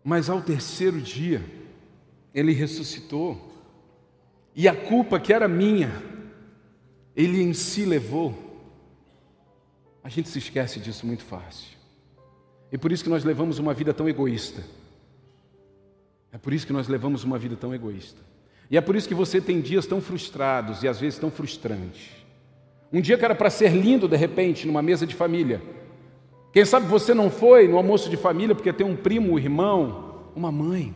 mas 0.03 0.29
ao 0.29 0.39
terceiro 0.39 1.01
dia, 1.01 1.43
ele 2.31 2.51
ressuscitou, 2.51 3.51
e 4.55 4.67
a 4.67 4.75
culpa 4.75 5.19
que 5.19 5.33
era 5.33 5.47
minha, 5.47 5.99
ele 7.15 7.41
em 7.41 7.55
si 7.55 7.85
levou. 7.85 8.35
A 10.03 10.09
gente 10.09 10.29
se 10.29 10.37
esquece 10.37 10.79
disso 10.79 11.07
muito 11.07 11.23
fácil. 11.23 11.75
E 12.71 12.77
por 12.77 12.91
isso 12.91 13.03
que 13.03 13.09
nós 13.09 13.23
levamos 13.23 13.57
uma 13.57 13.73
vida 13.73 13.95
tão 13.95 14.07
egoísta. 14.07 14.84
É 16.35 16.37
por 16.37 16.51
isso 16.51 16.67
que 16.67 16.73
nós 16.73 16.89
levamos 16.89 17.23
uma 17.23 17.39
vida 17.39 17.55
tão 17.55 17.73
egoísta. 17.73 18.21
E 18.69 18.75
é 18.75 18.81
por 18.81 18.93
isso 18.93 19.07
que 19.07 19.15
você 19.15 19.39
tem 19.39 19.61
dias 19.61 19.87
tão 19.87 20.01
frustrados 20.01 20.83
e 20.83 20.87
às 20.87 20.99
vezes 20.99 21.17
tão 21.17 21.31
frustrantes. 21.31 22.09
Um 22.91 22.99
dia 22.99 23.17
que 23.17 23.23
era 23.23 23.33
para 23.33 23.49
ser 23.49 23.69
lindo, 23.71 24.05
de 24.05 24.17
repente, 24.17 24.67
numa 24.67 24.81
mesa 24.81 25.07
de 25.07 25.15
família, 25.15 25.61
quem 26.51 26.65
sabe 26.65 26.87
você 26.87 27.13
não 27.13 27.29
foi 27.29 27.69
no 27.69 27.77
almoço 27.77 28.09
de 28.09 28.17
família 28.17 28.53
porque 28.53 28.73
tem 28.73 28.85
um 28.85 28.97
primo, 28.97 29.31
um 29.31 29.39
irmão, 29.39 30.25
uma 30.35 30.51
mãe, 30.51 30.93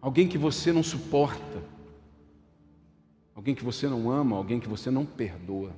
alguém 0.00 0.28
que 0.28 0.38
você 0.38 0.72
não 0.72 0.84
suporta, 0.84 1.60
alguém 3.34 3.52
que 3.52 3.64
você 3.64 3.88
não 3.88 4.12
ama, 4.12 4.36
alguém 4.36 4.60
que 4.60 4.68
você 4.68 4.92
não 4.92 5.04
perdoa. 5.04 5.72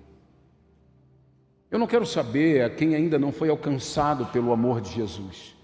Eu 1.71 1.79
não 1.79 1.87
quero 1.87 2.05
saber 2.05 2.65
a 2.65 2.69
quem 2.69 2.95
ainda 2.95 3.19
não 3.19 3.33
foi 3.33 3.49
alcançado 3.49 4.27
pelo 4.27 4.53
amor 4.53 4.83
de 4.83 4.93
Jesus, 4.93 5.55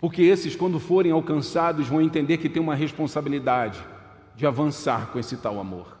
porque 0.00 0.22
esses, 0.22 0.54
quando 0.54 0.78
forem 0.78 1.10
alcançados, 1.10 1.88
vão 1.88 2.00
entender 2.00 2.38
que 2.38 2.48
tem 2.48 2.62
uma 2.62 2.74
responsabilidade 2.74 3.84
de 4.36 4.46
avançar 4.46 5.10
com 5.10 5.18
esse 5.18 5.36
tal 5.36 5.58
amor. 5.58 5.98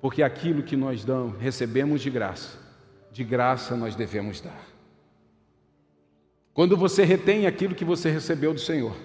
Porque 0.00 0.22
aquilo 0.22 0.62
que 0.62 0.76
nós 0.76 1.04
damos, 1.04 1.40
recebemos 1.40 2.00
de 2.00 2.10
graça, 2.10 2.58
de 3.12 3.22
graça 3.22 3.76
nós 3.76 3.94
devemos 3.94 4.40
dar. 4.40 4.66
Quando 6.52 6.76
você 6.76 7.04
retém 7.04 7.46
aquilo 7.46 7.74
que 7.74 7.84
você 7.84 8.10
recebeu 8.10 8.52
do 8.52 8.60
Senhor, 8.60 8.96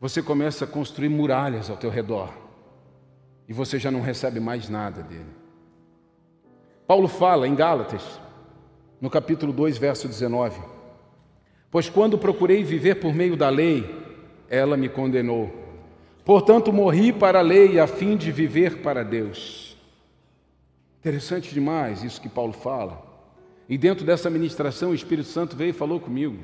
você 0.00 0.22
começa 0.22 0.64
a 0.64 0.68
construir 0.68 1.08
muralhas 1.08 1.70
ao 1.70 1.76
teu 1.76 1.90
redor 1.90 2.32
e 3.48 3.52
você 3.52 3.78
já 3.78 3.90
não 3.90 4.00
recebe 4.00 4.40
mais 4.40 4.68
nada 4.68 5.02
dele. 5.02 5.30
Paulo 6.86 7.06
fala 7.08 7.46
em 7.46 7.54
Gálatas, 7.54 8.20
no 9.00 9.08
capítulo 9.08 9.52
2, 9.52 9.78
verso 9.78 10.08
19: 10.08 10.75
Pois 11.76 11.90
quando 11.90 12.16
procurei 12.16 12.64
viver 12.64 12.94
por 12.94 13.14
meio 13.14 13.36
da 13.36 13.50
lei, 13.50 13.84
ela 14.48 14.78
me 14.78 14.88
condenou. 14.88 15.54
Portanto, 16.24 16.72
morri 16.72 17.12
para 17.12 17.40
a 17.40 17.42
lei 17.42 17.78
a 17.78 17.86
fim 17.86 18.16
de 18.16 18.32
viver 18.32 18.78
para 18.78 19.04
Deus. 19.04 19.76
Interessante 20.98 21.52
demais 21.52 22.02
isso 22.02 22.18
que 22.18 22.30
Paulo 22.30 22.54
fala. 22.54 23.04
E 23.68 23.76
dentro 23.76 24.06
dessa 24.06 24.30
ministração, 24.30 24.92
o 24.92 24.94
Espírito 24.94 25.28
Santo 25.28 25.54
veio 25.54 25.68
e 25.68 25.74
falou 25.74 26.00
comigo. 26.00 26.38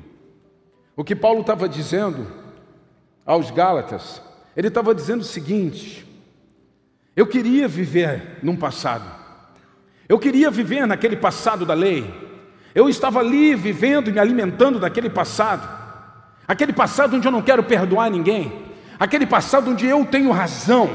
O 0.95 1.03
que 1.03 1.15
Paulo 1.15 1.41
estava 1.41 1.67
dizendo 1.67 2.27
aos 3.25 3.49
Gálatas, 3.49 4.21
ele 4.55 4.67
estava 4.67 4.93
dizendo 4.93 5.21
o 5.21 5.25
seguinte: 5.25 6.05
eu 7.15 7.25
queria 7.25 7.67
viver 7.67 8.37
num 8.43 8.55
passado, 8.55 9.11
eu 10.07 10.19
queria 10.19 10.51
viver 10.51 10.85
naquele 10.85 11.15
passado 11.15 11.65
da 11.65 11.73
lei, 11.73 12.05
eu 12.75 12.89
estava 12.89 13.19
ali 13.19 13.55
vivendo 13.55 14.09
e 14.09 14.13
me 14.13 14.19
alimentando 14.19 14.79
daquele 14.79 15.09
passado, 15.09 15.67
aquele 16.47 16.73
passado 16.73 17.15
onde 17.15 17.27
eu 17.27 17.31
não 17.31 17.41
quero 17.41 17.63
perdoar 17.63 18.09
ninguém, 18.09 18.51
aquele 18.99 19.25
passado 19.25 19.71
onde 19.71 19.85
eu 19.85 20.05
tenho 20.05 20.31
razão, 20.31 20.89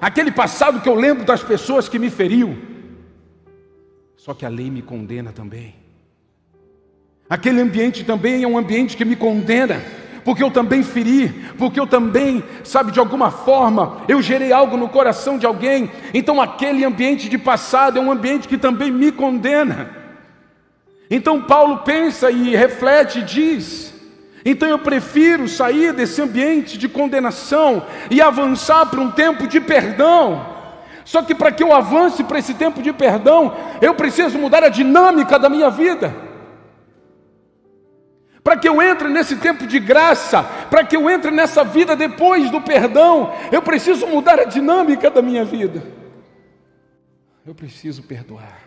aquele 0.00 0.30
passado 0.30 0.80
que 0.80 0.88
eu 0.88 0.94
lembro 0.94 1.24
das 1.24 1.42
pessoas 1.42 1.88
que 1.88 1.98
me 1.98 2.10
feriu, 2.10 2.56
só 4.16 4.32
que 4.32 4.46
a 4.46 4.48
lei 4.48 4.70
me 4.70 4.80
condena 4.80 5.32
também. 5.32 5.74
Aquele 7.28 7.60
ambiente 7.60 8.04
também 8.04 8.42
é 8.42 8.48
um 8.48 8.56
ambiente 8.56 8.96
que 8.96 9.04
me 9.04 9.16
condena, 9.16 9.82
porque 10.24 10.42
eu 10.42 10.50
também 10.50 10.82
feri, 10.82 11.28
porque 11.58 11.80
eu 11.80 11.86
também, 11.86 12.42
sabe, 12.62 12.92
de 12.92 12.98
alguma 12.98 13.30
forma, 13.30 14.02
eu 14.08 14.22
gerei 14.22 14.52
algo 14.52 14.76
no 14.76 14.88
coração 14.88 15.36
de 15.36 15.44
alguém. 15.44 15.90
Então, 16.12 16.40
aquele 16.40 16.84
ambiente 16.84 17.28
de 17.28 17.36
passado 17.36 17.98
é 17.98 18.00
um 18.00 18.10
ambiente 18.10 18.48
que 18.48 18.56
também 18.56 18.90
me 18.90 19.10
condena. 19.10 20.03
Então, 21.10 21.42
Paulo 21.42 21.78
pensa 21.78 22.30
e 22.30 22.56
reflete 22.56 23.20
e 23.20 23.22
diz: 23.22 23.94
então 24.44 24.68
eu 24.68 24.78
prefiro 24.78 25.48
sair 25.48 25.92
desse 25.94 26.20
ambiente 26.20 26.76
de 26.76 26.86
condenação 26.86 27.86
e 28.10 28.20
avançar 28.20 28.84
para 28.86 29.00
um 29.00 29.10
tempo 29.10 29.46
de 29.46 29.58
perdão. 29.58 30.54
Só 31.04 31.22
que 31.22 31.34
para 31.34 31.50
que 31.50 31.62
eu 31.62 31.72
avance 31.72 32.22
para 32.22 32.38
esse 32.38 32.52
tempo 32.52 32.82
de 32.82 32.92
perdão, 32.92 33.56
eu 33.80 33.94
preciso 33.94 34.38
mudar 34.38 34.62
a 34.62 34.68
dinâmica 34.68 35.38
da 35.38 35.48
minha 35.48 35.70
vida. 35.70 36.14
Para 38.42 38.58
que 38.58 38.68
eu 38.68 38.82
entre 38.82 39.08
nesse 39.08 39.36
tempo 39.36 39.66
de 39.66 39.78
graça, 39.78 40.42
para 40.68 40.84
que 40.84 40.94
eu 40.94 41.08
entre 41.08 41.30
nessa 41.30 41.64
vida 41.64 41.96
depois 41.96 42.50
do 42.50 42.60
perdão, 42.60 43.32
eu 43.50 43.62
preciso 43.62 44.06
mudar 44.06 44.38
a 44.38 44.44
dinâmica 44.44 45.10
da 45.10 45.22
minha 45.22 45.44
vida. 45.44 45.82
Eu 47.46 47.54
preciso 47.54 48.02
perdoar. 48.02 48.63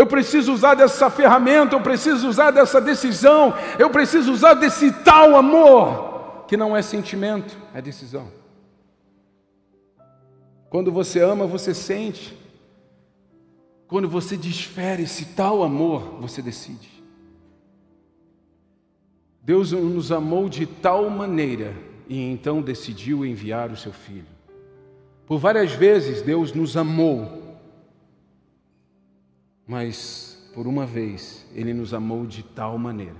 Eu 0.00 0.06
preciso 0.06 0.54
usar 0.54 0.76
dessa 0.76 1.10
ferramenta, 1.10 1.76
eu 1.76 1.80
preciso 1.82 2.26
usar 2.26 2.50
dessa 2.52 2.80
decisão, 2.80 3.52
eu 3.78 3.90
preciso 3.90 4.32
usar 4.32 4.54
desse 4.54 4.90
tal 4.90 5.36
amor, 5.36 6.46
que 6.48 6.56
não 6.56 6.74
é 6.74 6.80
sentimento, 6.80 7.54
é 7.74 7.82
decisão. 7.82 8.32
Quando 10.70 10.90
você 10.90 11.20
ama, 11.20 11.46
você 11.46 11.74
sente. 11.74 12.34
Quando 13.86 14.08
você 14.08 14.38
desfere 14.38 15.02
esse 15.02 15.26
tal 15.34 15.62
amor, 15.62 16.18
você 16.18 16.40
decide. 16.40 16.88
Deus 19.42 19.70
nos 19.70 20.10
amou 20.10 20.48
de 20.48 20.64
tal 20.64 21.10
maneira 21.10 21.74
e 22.08 22.18
então 22.18 22.62
decidiu 22.62 23.26
enviar 23.26 23.70
o 23.70 23.76
seu 23.76 23.92
filho. 23.92 24.24
Por 25.26 25.38
várias 25.38 25.72
vezes 25.72 26.22
Deus 26.22 26.54
nos 26.54 26.74
amou 26.74 27.39
mas 29.70 30.50
por 30.52 30.66
uma 30.66 30.84
vez 30.84 31.46
ele 31.54 31.72
nos 31.72 31.94
amou 31.94 32.26
de 32.26 32.42
tal 32.42 32.76
maneira, 32.76 33.14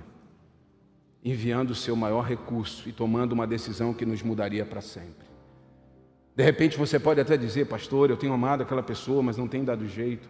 enviando 1.23 1.69
o 1.69 1.75
seu 1.75 1.95
maior 1.95 2.23
recurso 2.23 2.89
e 2.89 2.91
tomando 2.91 3.31
uma 3.31 3.47
decisão 3.47 3.93
que 3.93 4.05
nos 4.05 4.21
mudaria 4.21 4.65
para 4.65 4.81
sempre. 4.81 5.25
De 6.35 6.43
repente 6.43 6.77
você 6.77 6.99
pode 6.99 7.21
até 7.21 7.37
dizer, 7.37 7.67
pastor, 7.67 8.09
eu 8.09 8.17
tenho 8.17 8.33
amado 8.33 8.63
aquela 8.63 8.83
pessoa, 8.83 9.23
mas 9.23 9.37
não 9.37 9.47
tem 9.47 9.63
dado 9.63 9.87
jeito. 9.87 10.29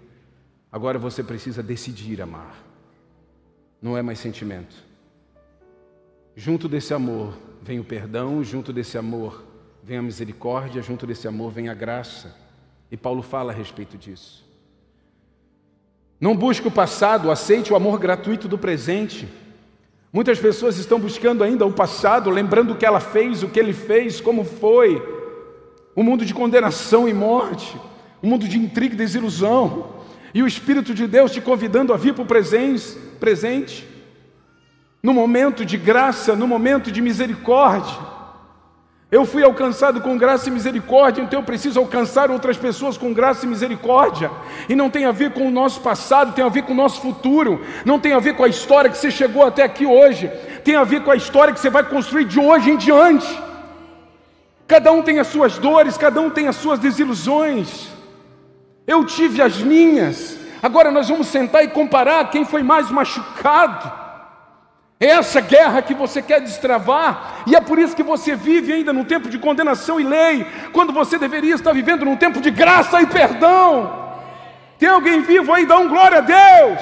Agora 0.72 1.00
você 1.00 1.24
precisa 1.24 1.64
decidir 1.64 2.22
amar. 2.22 2.56
Não 3.82 3.98
é 3.98 4.04
mais 4.04 4.20
sentimento. 4.20 4.76
Junto 6.36 6.70
desse 6.70 6.94
amor 6.94 7.36
vem 7.64 7.80
o 7.80 7.84
perdão, 7.84 8.44
junto 8.44 8.72
desse 8.72 8.96
amor 8.96 9.44
vem 9.84 9.98
a 9.98 10.04
misericórdia, 10.04 10.84
junto 10.84 11.08
desse 11.08 11.28
amor 11.28 11.52
vem 11.52 11.68
a 11.68 11.74
graça. 11.74 12.38
E 12.92 12.96
Paulo 12.96 13.24
fala 13.24 13.52
a 13.52 13.56
respeito 13.56 13.98
disso. 13.98 14.51
Não 16.22 16.36
busque 16.36 16.68
o 16.68 16.72
passado, 16.72 17.32
aceite 17.32 17.74
o 17.74 17.76
amor 17.76 17.98
gratuito 17.98 18.48
do 18.48 18.56
presente. 18.56 19.28
Muitas 20.14 20.38
pessoas 20.38 20.78
estão 20.78 21.00
buscando 21.00 21.44
ainda 21.44 21.66
o 21.66 21.74
passado, 21.74 22.30
lembrando 22.30 22.74
o 22.74 22.76
que 22.76 22.86
ela 22.86 23.00
fez, 23.00 23.42
o 23.42 23.50
que 23.50 23.60
ele 23.60 23.74
fez, 23.74 24.22
como 24.22 24.44
foi. 24.46 25.02
Um 25.98 26.04
mundo 26.04 26.24
de 26.24 26.32
condenação 26.32 27.10
e 27.10 27.14
morte, 27.14 27.76
um 28.22 28.30
mundo 28.30 28.48
de 28.48 28.56
intriga 28.56 28.94
e 28.94 28.98
desilusão. 28.98 29.96
E 30.32 30.44
o 30.44 30.48
Espírito 30.48 30.94
de 30.94 31.08
Deus 31.08 31.32
te 31.32 31.42
convidando 31.42 31.92
a 31.92 31.98
vir 31.98 32.14
para 32.14 32.24
o 32.24 32.28
presente, 32.28 33.88
no 35.02 35.16
momento 35.16 35.66
de 35.66 35.76
graça, 35.76 36.36
no 36.36 36.48
momento 36.48 36.92
de 36.92 37.02
misericórdia. 37.02 38.11
Eu 39.12 39.26
fui 39.26 39.44
alcançado 39.44 40.00
com 40.00 40.18
graça 40.18 40.48
e 40.48 40.52
misericórdia, 40.52 41.22
então 41.22 41.42
eu 41.42 41.46
preciso 41.46 41.78
alcançar 41.78 42.32
outras 42.32 42.56
pessoas 42.56 42.98
com 42.98 43.12
graça 43.14 43.46
e 43.46 43.50
misericórdia. 43.50 44.32
E 44.70 44.74
não 44.74 44.90
tem 44.90 45.04
a 45.04 45.12
ver 45.12 45.34
com 45.34 45.46
o 45.46 45.52
nosso 45.52 45.82
passado, 45.82 46.34
tem 46.34 46.46
a 46.46 46.48
ver 46.48 46.62
com 46.62 46.72
o 46.72 46.76
nosso 46.76 47.02
futuro. 47.02 47.62
Não 47.84 48.00
tem 48.00 48.14
a 48.14 48.20
ver 48.20 48.38
com 48.38 48.46
a 48.46 48.48
história 48.48 48.90
que 48.90 48.98
você 48.98 49.12
chegou 49.12 49.46
até 49.46 49.64
aqui 49.64 49.86
hoje. 49.86 50.30
Tem 50.64 50.78
a 50.78 50.86
ver 50.86 51.04
com 51.04 51.12
a 51.12 51.16
história 51.18 51.54
que 51.54 51.60
você 51.60 51.70
vai 51.70 51.84
construir 51.84 52.24
de 52.24 52.40
hoje 52.40 52.72
em 52.72 52.78
diante. 52.78 53.28
Cada 54.66 54.94
um 54.94 55.02
tem 55.02 55.20
as 55.20 55.28
suas 55.28 55.58
dores, 55.58 55.98
cada 55.98 56.22
um 56.22 56.30
tem 56.30 56.48
as 56.48 56.56
suas 56.56 56.80
desilusões. 56.80 57.90
Eu 58.88 59.04
tive 59.04 59.42
as 59.42 59.58
minhas. 59.58 60.38
Agora 60.64 60.90
nós 60.90 61.10
vamos 61.10 61.28
sentar 61.28 61.66
e 61.66 61.68
comparar 61.68 62.32
quem 62.32 62.46
foi 62.46 62.64
mais 62.64 62.90
machucado. 62.90 64.01
É 65.02 65.08
essa 65.08 65.42
guerra 65.42 65.82
que 65.82 65.96
você 65.96 66.22
quer 66.22 66.40
destravar, 66.40 67.42
e 67.48 67.56
é 67.56 67.60
por 67.60 67.80
isso 67.80 67.96
que 67.96 68.04
você 68.04 68.36
vive 68.36 68.72
ainda 68.72 68.94
num 68.94 69.04
tempo 69.04 69.30
de 69.30 69.40
condenação 69.40 70.00
e 70.00 70.04
lei, 70.04 70.46
quando 70.72 70.94
você 70.94 71.18
deveria 71.18 71.56
estar 71.56 71.74
vivendo 71.74 72.06
num 72.06 72.16
tempo 72.16 72.40
de 72.40 72.52
graça 72.52 73.02
e 73.02 73.08
perdão. 73.08 74.14
Tem 74.78 74.88
alguém 74.88 75.22
vivo 75.22 75.52
aí? 75.52 75.66
Dá 75.66 75.76
um 75.80 75.90
glória 75.90 76.20
a 76.20 76.22
Deus. 76.22 76.82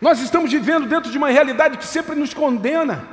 Nós 0.00 0.20
estamos 0.20 0.50
vivendo 0.50 0.86
dentro 0.86 1.10
de 1.10 1.18
uma 1.18 1.28
realidade 1.28 1.76
que 1.76 1.84
sempre 1.84 2.16
nos 2.16 2.32
condena, 2.32 3.06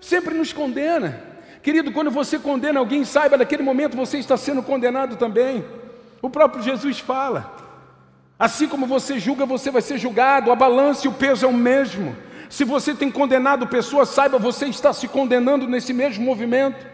sempre 0.00 0.34
nos 0.34 0.52
condena. 0.52 1.27
Querido, 1.62 1.92
quando 1.92 2.10
você 2.10 2.38
condena 2.38 2.80
alguém, 2.80 3.04
saiba, 3.04 3.36
naquele 3.36 3.62
momento 3.62 3.96
você 3.96 4.18
está 4.18 4.36
sendo 4.36 4.62
condenado 4.62 5.16
também. 5.16 5.64
O 6.22 6.30
próprio 6.30 6.62
Jesus 6.62 6.98
fala: 6.98 7.54
assim 8.38 8.68
como 8.68 8.86
você 8.86 9.18
julga, 9.18 9.44
você 9.44 9.70
vai 9.70 9.82
ser 9.82 9.98
julgado, 9.98 10.50
a 10.50 10.56
balança 10.56 11.06
e 11.06 11.10
o 11.10 11.14
peso 11.14 11.44
é 11.44 11.48
o 11.48 11.52
mesmo. 11.52 12.16
Se 12.48 12.64
você 12.64 12.94
tem 12.94 13.10
condenado 13.10 13.66
pessoas, 13.66 14.08
saiba, 14.08 14.38
você 14.38 14.66
está 14.66 14.92
se 14.92 15.06
condenando 15.06 15.66
nesse 15.68 15.92
mesmo 15.92 16.24
movimento. 16.24 16.86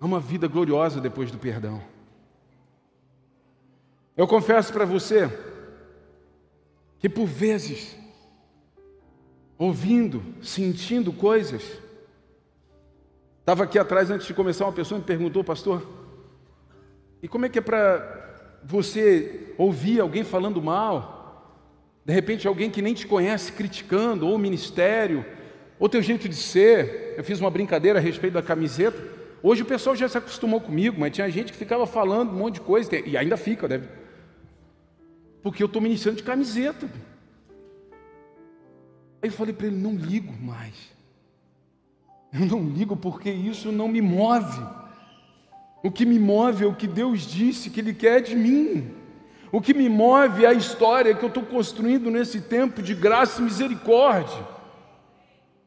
Há 0.00 0.06
uma 0.06 0.18
vida 0.18 0.48
gloriosa 0.48 1.00
depois 1.00 1.30
do 1.30 1.36
perdão. 1.36 1.82
Eu 4.16 4.26
confesso 4.26 4.72
para 4.72 4.86
você 4.86 5.30
que 6.98 7.08
por 7.08 7.26
vezes 7.26 7.96
ouvindo, 9.60 10.22
sentindo 10.40 11.12
coisas. 11.12 11.62
Estava 13.40 13.64
aqui 13.64 13.78
atrás, 13.78 14.10
antes 14.10 14.26
de 14.26 14.32
começar, 14.32 14.64
uma 14.64 14.72
pessoa 14.72 14.98
me 14.98 15.04
perguntou, 15.04 15.44
pastor, 15.44 15.86
e 17.22 17.28
como 17.28 17.44
é 17.44 17.48
que 17.50 17.58
é 17.58 17.60
para 17.62 18.58
você 18.64 19.52
ouvir 19.58 20.00
alguém 20.00 20.24
falando 20.24 20.62
mal? 20.62 21.60
De 22.06 22.14
repente, 22.14 22.48
alguém 22.48 22.70
que 22.70 22.80
nem 22.80 22.94
te 22.94 23.06
conhece 23.06 23.52
criticando, 23.52 24.26
ou 24.26 24.34
o 24.34 24.38
ministério, 24.38 25.26
ou 25.78 25.90
teu 25.90 26.00
jeito 26.00 26.26
de 26.26 26.36
ser. 26.36 27.12
Eu 27.18 27.22
fiz 27.22 27.38
uma 27.38 27.50
brincadeira 27.50 27.98
a 27.98 28.02
respeito 28.02 28.32
da 28.32 28.42
camiseta. 28.42 28.98
Hoje 29.42 29.60
o 29.60 29.66
pessoal 29.66 29.94
já 29.94 30.08
se 30.08 30.16
acostumou 30.16 30.62
comigo, 30.62 30.98
mas 30.98 31.12
tinha 31.12 31.28
gente 31.28 31.52
que 31.52 31.58
ficava 31.58 31.86
falando 31.86 32.30
um 32.30 32.36
monte 32.36 32.54
de 32.54 32.60
coisa, 32.62 32.96
e 32.96 33.14
ainda 33.14 33.36
fica, 33.36 33.68
deve. 33.68 33.88
Porque 35.42 35.62
eu 35.62 35.66
estou 35.66 35.82
ministrando 35.82 36.16
de 36.16 36.22
camiseta. 36.22 36.88
Aí 39.22 39.28
eu 39.28 39.32
falei 39.32 39.54
para 39.54 39.66
ele: 39.66 39.76
não 39.76 39.94
ligo 39.94 40.32
mais. 40.42 40.74
Eu 42.32 42.46
não 42.46 42.62
ligo 42.64 42.96
porque 42.96 43.30
isso 43.30 43.72
não 43.72 43.88
me 43.88 44.00
move. 44.00 44.62
O 45.82 45.90
que 45.90 46.04
me 46.04 46.18
move 46.18 46.64
é 46.64 46.66
o 46.66 46.74
que 46.74 46.86
Deus 46.86 47.22
disse 47.22 47.70
que 47.70 47.80
Ele 47.80 47.94
quer 47.94 48.20
de 48.20 48.36
mim. 48.36 48.94
O 49.50 49.60
que 49.60 49.74
me 49.74 49.88
move 49.88 50.44
é 50.44 50.48
a 50.48 50.52
história 50.52 51.14
que 51.14 51.24
eu 51.24 51.28
estou 51.28 51.42
construindo 51.42 52.10
nesse 52.10 52.40
tempo 52.40 52.82
de 52.82 52.94
graça 52.94 53.40
e 53.40 53.44
misericórdia. 53.44 54.46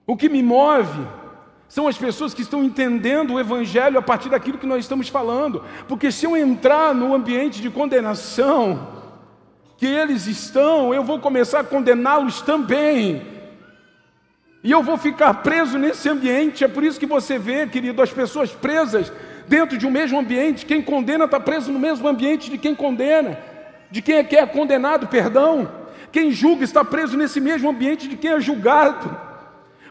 O 0.08 0.16
que 0.16 0.30
me 0.30 0.42
move 0.42 1.06
são 1.68 1.88
as 1.88 1.98
pessoas 1.98 2.34
que 2.34 2.44
estão 2.44 2.64
entendendo 2.64 3.34
o 3.34 3.40
Evangelho 3.40 3.98
a 3.98 4.02
partir 4.02 4.30
daquilo 4.30 4.58
que 4.58 4.68
nós 4.68 4.86
estamos 4.86 5.10
falando. 5.10 5.64
Porque 5.88 6.12
se 6.12 6.26
eu 6.26 6.38
entrar 6.38 6.94
no 6.94 7.14
ambiente 7.14 7.62
de 7.62 7.70
condenação 7.70 8.88
que 9.76 9.88
eles 9.88 10.28
estão, 10.28 10.94
eu 10.94 11.04
vou 11.04 11.20
começar 11.20 11.60
a 11.62 11.64
condená-los 11.64 12.42
também. 12.42 13.33
E 14.64 14.72
eu 14.72 14.82
vou 14.82 14.98
ficar 14.98 15.34
preso 15.36 15.78
nesse 15.78 16.08
ambiente. 16.08 16.64
É 16.64 16.68
por 16.68 16.84
isso 16.84 17.00
que 17.00 17.06
você 17.06 17.38
vê, 17.38 17.68
querido, 17.68 18.02
as 18.02 18.12
pessoas 18.12 18.52
presas 18.52 19.12
dentro 19.48 19.78
de 19.78 19.86
um 19.86 19.92
mesmo 19.92 20.18
ambiente. 20.18 20.66
Quem 20.66 20.82
condena 20.82 21.26
está 21.26 21.40
preso 21.40 21.72
no 21.72 21.80
mesmo 21.80 22.08
ambiente 22.08 22.50
de 22.50 22.58
quem 22.58 22.74
condena, 22.74 23.38
de 23.92 24.02
quem 24.02 24.16
é 24.16 24.24
que 24.24 24.38
é 24.38 24.46
condenado, 24.46 25.08
perdão. 25.08 25.70
Quem 26.12 26.32
julga 26.32 26.64
está 26.64 26.86
preso 26.86 27.18
nesse 27.18 27.42
mesmo 27.42 27.70
ambiente 27.70 28.08
de 28.08 28.16
quem 28.16 28.32
é 28.32 28.40
julgado. 28.40 29.34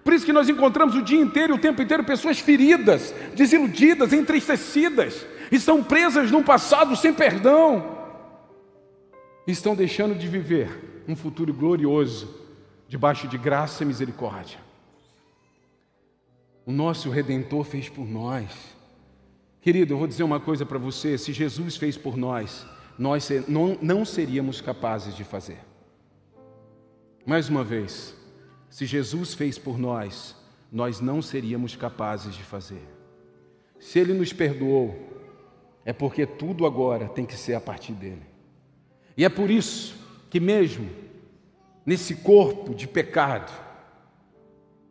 Por 0.02 0.14
isso 0.14 0.24
que 0.24 0.32
nós 0.32 0.48
encontramos 0.48 0.96
o 0.96 1.02
dia 1.02 1.20
inteiro, 1.20 1.54
o 1.54 1.58
tempo 1.58 1.82
inteiro, 1.82 2.02
pessoas 2.02 2.38
feridas, 2.38 3.14
desiludidas, 3.34 4.12
entristecidas, 4.12 5.26
estão 5.50 5.82
presas 5.82 6.30
num 6.30 6.42
passado 6.42 6.96
sem 6.96 7.12
perdão, 7.12 7.98
estão 9.46 9.76
deixando 9.76 10.14
de 10.14 10.26
viver 10.26 11.04
um 11.06 11.14
futuro 11.14 11.52
glorioso 11.52 12.41
debaixo 12.92 13.26
de 13.26 13.38
graça 13.38 13.82
e 13.82 13.86
misericórdia. 13.86 14.58
O 16.66 16.70
nosso 16.70 17.08
Redentor 17.08 17.64
fez 17.64 17.88
por 17.88 18.06
nós. 18.06 18.50
Querido, 19.62 19.94
eu 19.94 19.98
vou 19.98 20.06
dizer 20.06 20.22
uma 20.24 20.38
coisa 20.38 20.66
para 20.66 20.76
você: 20.76 21.16
se 21.16 21.32
Jesus 21.32 21.78
fez 21.78 21.96
por 21.96 22.18
nós, 22.18 22.66
nós 22.98 23.30
não, 23.48 23.78
não 23.80 24.04
seríamos 24.04 24.60
capazes 24.60 25.16
de 25.16 25.24
fazer. 25.24 25.56
Mais 27.24 27.48
uma 27.48 27.64
vez, 27.64 28.14
se 28.68 28.84
Jesus 28.84 29.32
fez 29.32 29.56
por 29.56 29.78
nós, 29.78 30.36
nós 30.70 31.00
não 31.00 31.22
seríamos 31.22 31.74
capazes 31.74 32.34
de 32.34 32.42
fazer. 32.42 32.86
Se 33.80 34.00
Ele 34.00 34.12
nos 34.12 34.34
perdoou, 34.34 35.32
é 35.82 35.94
porque 35.94 36.26
tudo 36.26 36.66
agora 36.66 37.08
tem 37.08 37.24
que 37.24 37.36
ser 37.36 37.54
a 37.54 37.60
partir 37.60 37.94
dele. 37.94 38.26
E 39.16 39.24
é 39.24 39.30
por 39.30 39.50
isso 39.50 39.96
que, 40.28 40.38
mesmo 40.38 41.01
nesse 41.84 42.16
corpo 42.16 42.74
de 42.74 42.86
pecado, 42.86 43.52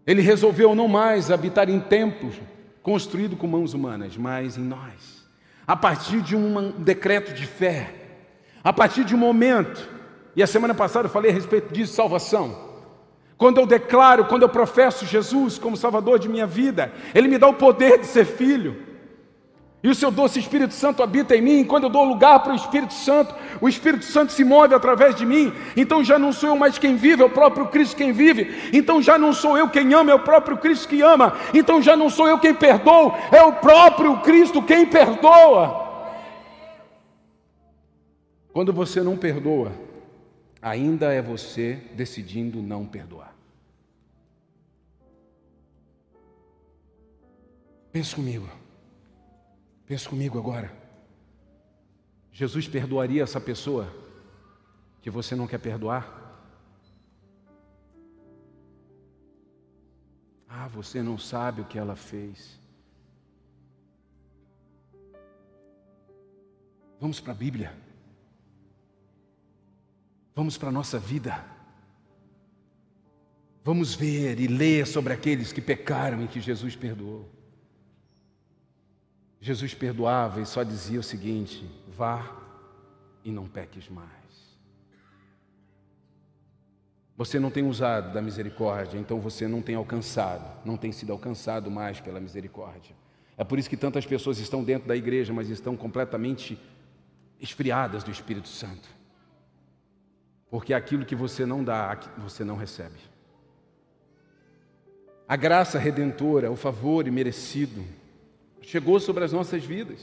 Ele 0.06 0.22
resolveu 0.22 0.76
não 0.76 0.88
mais 0.88 1.32
habitar 1.32 1.70
em 1.70 1.80
templos 1.80 2.36
construído 2.82 3.36
com 3.36 3.48
mãos 3.48 3.74
humanas, 3.74 4.18
mas 4.18 4.58
em 4.58 4.64
nós. 4.64 5.26
A 5.68 5.76
partir 5.76 6.22
de 6.22 6.36
um 6.36 6.72
decreto 6.72 7.34
de 7.34 7.46
fé, 7.46 7.94
a 8.64 8.74
partir 8.74 9.04
de 9.04 9.16
um 9.16 9.18
momento, 9.18 9.88
e 10.36 10.42
a 10.42 10.48
semana 10.48 10.74
passada 10.74 11.08
eu 11.08 11.12
falei 11.12 11.32
a 11.32 11.34
respeito 11.34 11.74
disso, 11.74 11.94
salvação. 11.94 12.72
Quando 13.38 13.60
eu 13.60 13.66
declaro, 13.66 14.26
quando 14.26 14.44
eu 14.44 14.50
professo 14.50 15.06
Jesus 15.06 15.58
como 15.58 15.76
Salvador 15.76 16.20
de 16.20 16.30
minha 16.30 16.46
vida, 16.46 16.92
Ele 17.14 17.28
me 17.28 17.38
dá 17.38 17.48
o 17.48 17.56
poder 17.56 18.00
de 18.00 18.06
ser 18.06 18.26
filho. 18.26 18.91
E 19.84 19.90
o 19.90 19.96
seu 19.96 20.12
doce 20.12 20.40
Espírito 20.40 20.76
Santo 20.76 21.02
habita 21.02 21.36
em 21.36 21.42
mim. 21.42 21.64
Quando 21.64 21.86
eu 21.86 21.90
dou 21.90 22.04
lugar 22.04 22.44
para 22.44 22.54
o 22.54 22.56
Espírito 22.56 22.94
Santo, 22.94 23.34
o 23.60 23.68
Espírito 23.68 24.06
Santo 24.06 24.32
se 24.32 24.44
move 24.44 24.76
através 24.76 25.16
de 25.16 25.26
mim. 25.26 25.52
Então 25.76 26.04
já 26.04 26.20
não 26.20 26.32
sou 26.32 26.50
eu 26.50 26.56
mais 26.56 26.78
quem 26.78 26.96
vive, 26.96 27.24
é 27.24 27.26
o 27.26 27.30
próprio 27.30 27.68
Cristo 27.68 27.98
quem 27.98 28.12
vive. 28.12 28.70
Então 28.72 29.02
já 29.02 29.18
não 29.18 29.34
sou 29.34 29.58
eu 29.58 29.70
quem 29.70 29.92
ama, 29.94 30.12
é 30.12 30.16
o 30.16 30.20
próprio 30.20 30.58
Cristo 30.58 30.88
que 30.88 31.02
ama. 31.02 31.36
Então 31.52 31.82
já 31.82 31.96
não 31.96 32.12
sou 32.12 32.28
eu 32.28 32.38
quem 32.38 32.54
perdoa, 32.54 33.18
é 33.32 33.42
o 33.42 33.54
próprio 33.54 34.20
Cristo 34.20 34.62
quem 34.62 34.86
perdoa. 34.86 35.90
Quando 38.54 38.72
você 38.72 39.02
não 39.02 39.18
perdoa, 39.18 39.72
ainda 40.62 41.12
é 41.12 41.24
você 41.24 41.80
decidindo 41.94 42.62
não 42.62 42.86
perdoar. 42.86 43.34
Pense 47.92 48.14
comigo. 48.14 48.61
Pense 49.92 50.08
comigo 50.08 50.40
agora. 50.40 50.72
Jesus 52.32 52.66
perdoaria 52.66 53.24
essa 53.24 53.42
pessoa 53.42 53.94
que 55.02 55.10
você 55.10 55.36
não 55.36 55.46
quer 55.46 55.58
perdoar? 55.58 56.40
Ah, 60.48 60.70
você 60.70 61.04
não 61.04 61.18
sabe 61.18 61.60
o 61.60 61.66
que 61.66 61.78
ela 61.78 61.98
fez. 61.98 62.58
Vamos 66.98 67.20
para 67.20 67.34
a 67.34 67.36
Bíblia. 67.36 67.76
Vamos 70.34 70.58
para 70.58 70.70
a 70.70 70.72
nossa 70.72 70.98
vida. 70.98 71.44
Vamos 73.62 73.94
ver 73.94 74.40
e 74.40 74.48
ler 74.48 74.88
sobre 74.88 75.12
aqueles 75.12 75.52
que 75.52 75.60
pecaram 75.60 76.24
e 76.24 76.30
que 76.30 76.40
Jesus 76.40 76.78
perdoou. 76.78 77.30
Jesus 79.42 79.74
perdoava 79.74 80.40
e 80.40 80.46
só 80.46 80.62
dizia 80.62 81.00
o 81.00 81.04
seguinte: 81.04 81.68
vá 81.90 82.38
e 83.26 83.32
não 83.32 83.48
peques 83.48 83.90
mais. 83.90 84.10
Você 87.18 87.40
não 87.40 87.52
tem 87.52 87.64
usado 87.64 88.14
da 88.14 88.22
misericórdia, 88.22 88.98
então 88.98 89.20
você 89.20 89.48
não 89.48 89.62
tem 89.62 89.76
alcançado, 89.76 90.46
não 90.64 90.78
tem 90.78 90.92
sido 90.92 91.12
alcançado 91.12 91.70
mais 91.70 92.00
pela 92.00 92.20
misericórdia. 92.20 92.96
É 93.36 93.44
por 93.44 93.58
isso 93.58 93.70
que 93.70 93.78
tantas 93.78 94.06
pessoas 94.06 94.38
estão 94.38 94.64
dentro 94.64 94.88
da 94.88 94.96
igreja, 94.96 95.34
mas 95.34 95.50
estão 95.50 95.76
completamente 95.76 96.60
esfriadas 97.40 98.04
do 98.04 98.12
Espírito 98.12 98.48
Santo. 98.48 98.88
Porque 100.50 100.74
aquilo 100.74 101.06
que 101.06 101.16
você 101.16 101.46
não 101.46 101.64
dá, 101.64 102.00
você 102.18 102.44
não 102.44 102.56
recebe. 102.56 103.00
A 105.28 105.36
graça 105.36 105.80
redentora, 105.80 106.52
o 106.52 106.56
favor 106.56 107.08
imerecido, 107.08 107.84
chegou 108.62 109.00
sobre 109.00 109.24
as 109.24 109.32
nossas 109.32 109.64
vidas. 109.64 110.00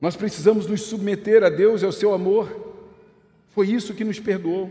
Nós 0.00 0.16
precisamos 0.16 0.66
nos 0.66 0.82
submeter 0.82 1.42
a 1.42 1.48
Deus 1.48 1.82
e 1.82 1.86
ao 1.86 1.92
seu 1.92 2.12
amor. 2.12 2.74
Foi 3.48 3.68
isso 3.68 3.94
que 3.94 4.04
nos 4.04 4.20
perdoou. 4.20 4.70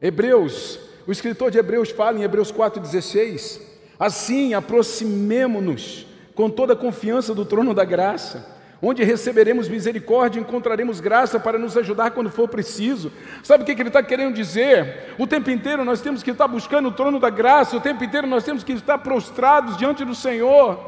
Hebreus, 0.00 0.78
o 1.06 1.12
escritor 1.12 1.50
de 1.50 1.58
Hebreus 1.58 1.90
fala 1.90 2.18
em 2.18 2.22
Hebreus 2.22 2.52
4,16: 2.52 3.60
Assim 3.98 4.54
aproximemo-nos 4.54 6.06
com 6.34 6.48
toda 6.48 6.74
a 6.74 6.76
confiança 6.76 7.34
do 7.34 7.44
trono 7.44 7.74
da 7.74 7.84
graça 7.84 8.59
onde 8.82 9.04
receberemos 9.04 9.68
misericórdia, 9.68 10.40
encontraremos 10.40 11.00
graça 11.00 11.38
para 11.38 11.58
nos 11.58 11.76
ajudar 11.76 12.12
quando 12.12 12.30
for 12.30 12.48
preciso. 12.48 13.12
Sabe 13.42 13.62
o 13.62 13.66
que 13.66 13.72
ele 13.72 13.88
está 13.88 14.02
querendo 14.02 14.34
dizer? 14.34 15.14
O 15.18 15.26
tempo 15.26 15.50
inteiro 15.50 15.84
nós 15.84 16.00
temos 16.00 16.22
que 16.22 16.30
estar 16.30 16.48
buscando 16.48 16.88
o 16.88 16.92
trono 16.92 17.20
da 17.20 17.28
graça, 17.28 17.76
o 17.76 17.80
tempo 17.80 18.02
inteiro 18.02 18.26
nós 18.26 18.44
temos 18.44 18.64
que 18.64 18.72
estar 18.72 18.98
prostrados 18.98 19.76
diante 19.76 20.04
do 20.04 20.14
Senhor. 20.14 20.78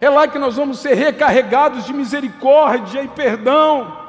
É 0.00 0.08
lá 0.08 0.26
que 0.26 0.38
nós 0.38 0.56
vamos 0.56 0.78
ser 0.78 0.94
recarregados 0.94 1.84
de 1.84 1.92
misericórdia 1.92 3.02
e 3.02 3.08
perdão. 3.08 4.04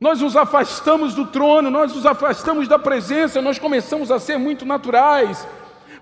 Nós 0.00 0.20
nos 0.20 0.36
afastamos 0.36 1.14
do 1.14 1.26
trono, 1.26 1.70
nós 1.70 1.92
nos 1.92 2.06
afastamos 2.06 2.68
da 2.68 2.78
presença, 2.78 3.42
nós 3.42 3.58
começamos 3.58 4.12
a 4.12 4.20
ser 4.20 4.38
muito 4.38 4.64
naturais. 4.64 5.46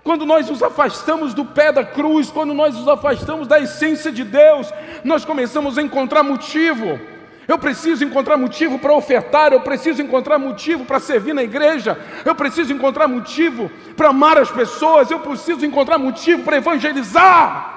Quando 0.07 0.25
nós 0.25 0.49
nos 0.49 0.63
afastamos 0.63 1.33
do 1.33 1.43
pé 1.43 1.69
da 1.69 1.83
cruz, 1.83 2.31
quando 2.31 2.53
nós 2.53 2.73
nos 2.73 2.87
afastamos 2.87 3.45
da 3.45 3.59
essência 3.59 4.09
de 4.09 4.23
Deus, 4.23 4.73
nós 5.03 5.25
começamos 5.25 5.77
a 5.77 5.81
encontrar 5.81 6.23
motivo. 6.23 6.97
Eu 7.45 7.59
preciso 7.59 8.05
encontrar 8.05 8.37
motivo 8.37 8.79
para 8.79 8.93
ofertar, 8.93 9.51
eu 9.51 9.59
preciso 9.59 10.01
encontrar 10.01 10.39
motivo 10.39 10.85
para 10.85 11.01
servir 11.01 11.33
na 11.33 11.43
igreja, 11.43 11.99
eu 12.23 12.33
preciso 12.33 12.71
encontrar 12.71 13.05
motivo 13.09 13.69
para 13.97 14.07
amar 14.07 14.37
as 14.37 14.49
pessoas, 14.49 15.11
eu 15.11 15.19
preciso 15.19 15.65
encontrar 15.65 15.97
motivo 15.97 16.41
para 16.41 16.55
evangelizar. 16.55 17.73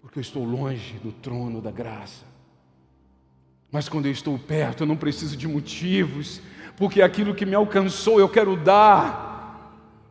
Porque 0.00 0.20
eu 0.20 0.22
estou 0.22 0.44
longe 0.44 0.94
do 1.02 1.10
trono 1.10 1.60
da 1.60 1.72
graça. 1.72 2.24
Mas 3.72 3.88
quando 3.88 4.06
eu 4.06 4.12
estou 4.12 4.38
perto, 4.38 4.84
eu 4.84 4.86
não 4.86 4.96
preciso 4.96 5.36
de 5.36 5.48
motivos, 5.48 6.40
porque 6.76 7.02
aquilo 7.02 7.34
que 7.34 7.44
me 7.44 7.56
alcançou 7.56 8.20
eu 8.20 8.28
quero 8.28 8.56
dar. 8.56 9.25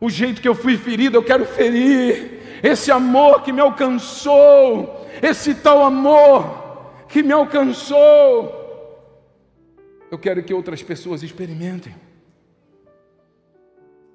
O 0.00 0.10
jeito 0.10 0.42
que 0.42 0.48
eu 0.48 0.54
fui 0.54 0.76
ferido, 0.76 1.16
eu 1.16 1.22
quero 1.22 1.44
ferir. 1.44 2.36
Esse 2.62 2.90
amor 2.90 3.42
que 3.42 3.52
me 3.52 3.60
alcançou, 3.60 5.06
esse 5.22 5.54
tal 5.54 5.82
amor 5.82 7.04
que 7.08 7.22
me 7.22 7.32
alcançou, 7.32 8.64
eu 10.10 10.18
quero 10.18 10.42
que 10.42 10.52
outras 10.52 10.82
pessoas 10.82 11.22
experimentem. 11.22 11.94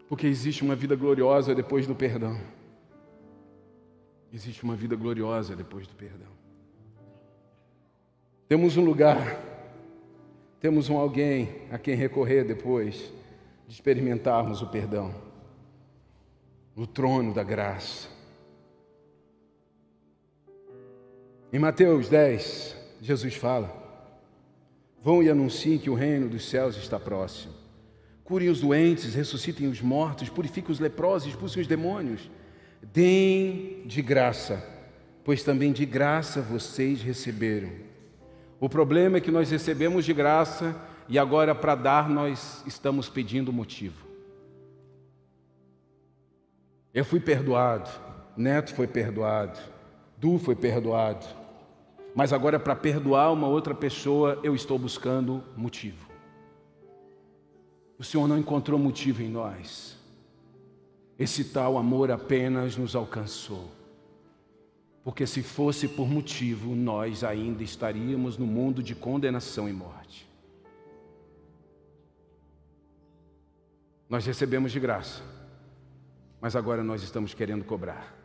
Porque 0.07 0.27
existe 0.27 0.61
uma 0.63 0.75
vida 0.75 0.95
gloriosa 0.95 1.55
depois 1.55 1.87
do 1.87 1.95
perdão. 1.95 2.39
Existe 4.33 4.63
uma 4.63 4.75
vida 4.75 4.95
gloriosa 4.95 5.55
depois 5.55 5.87
do 5.87 5.95
perdão. 5.95 6.27
Temos 8.47 8.75
um 8.75 8.83
lugar, 8.83 9.39
temos 10.59 10.89
um 10.89 10.97
alguém 10.97 11.61
a 11.71 11.77
quem 11.77 11.95
recorrer 11.95 12.43
depois 12.43 13.11
de 13.67 13.73
experimentarmos 13.73 14.61
o 14.61 14.67
perdão 14.67 15.30
no 16.75 16.88
trono 16.88 17.34
da 17.34 17.43
graça. 17.43 18.07
Em 21.51 21.60
Mateus 21.60 22.07
10, 22.07 22.75
Jesus 23.01 23.36
fala: 23.36 23.75
Vão 25.01 25.21
e 25.21 25.29
anunciem 25.29 25.77
que 25.77 25.89
o 25.89 25.95
reino 25.95 26.29
dos 26.29 26.49
céus 26.49 26.77
está 26.77 26.99
próximo. 26.99 27.53
Curem 28.23 28.49
os 28.49 28.62
doentes, 28.62 29.13
ressuscitem 29.13 29.67
os 29.67 29.81
mortos, 29.81 30.29
purifiquem 30.29 30.71
os 30.71 30.79
leprosos, 30.79 31.29
expulsem 31.29 31.62
os 31.62 31.67
demônios. 31.67 32.29
Deem 32.81 33.84
de 33.86 34.01
graça, 34.01 34.63
pois 35.23 35.43
também 35.43 35.71
de 35.73 35.86
graça 35.86 36.41
vocês 36.41 37.01
receberam. 37.01 37.69
O 38.60 38.69
problema 38.69 39.17
é 39.17 39.21
que 39.21 39.31
nós 39.31 39.51
recebemos 39.51 40.05
de 40.05 40.13
graça 40.13 40.79
e 41.10 41.19
agora 41.19 41.53
para 41.53 41.75
dar 41.75 42.10
nós 42.10 42.63
estamos 42.65 43.10
pedindo 43.10 43.51
motivo. 43.51 44.11
Eu 46.93 47.06
fui 47.06 47.19
perdoado, 47.19 47.89
Neto 48.36 48.75
foi 48.75 48.86
perdoado, 48.86 49.60
Du 50.17 50.38
foi 50.38 50.56
perdoado. 50.56 51.25
Mas 52.13 52.34
agora, 52.34 52.60
para 52.60 52.75
perdoar 52.75 53.32
uma 53.32 53.47
outra 53.47 53.73
pessoa, 53.73 54.39
eu 54.43 54.54
estou 54.54 54.77
buscando 54.77 55.41
motivo. 55.56 56.10
O 57.97 58.04
Senhor 58.04 58.27
não 58.27 58.38
encontrou 58.38 58.77
motivo 58.77 59.23
em 59.23 59.30
nós. 59.30 59.97
Esse 61.17 61.45
tal 61.45 61.77
amor 61.77 62.12
apenas 62.12 62.75
nos 62.75 62.95
alcançou. 62.95 63.71
Porque 65.04 65.25
se 65.25 65.41
fosse 65.41 65.88
por 65.88 66.08
motivo, 66.08 66.75
nós 66.75 67.23
ainda 67.23 67.63
estaríamos 67.63 68.38
no 68.38 68.45
mundo 68.45 68.84
de 68.84 68.93
condenação 68.93 69.69
e 69.69 69.73
morte. 69.73 70.30
Nós 74.10 74.25
recebemos 74.25 74.71
de 74.71 74.80
graça 74.80 75.40
mas 76.41 76.56
agora 76.56 76.84
nós 76.84 77.04
estamos 77.04 77.36
querendo 77.36 77.63
cobrar. 77.63 78.17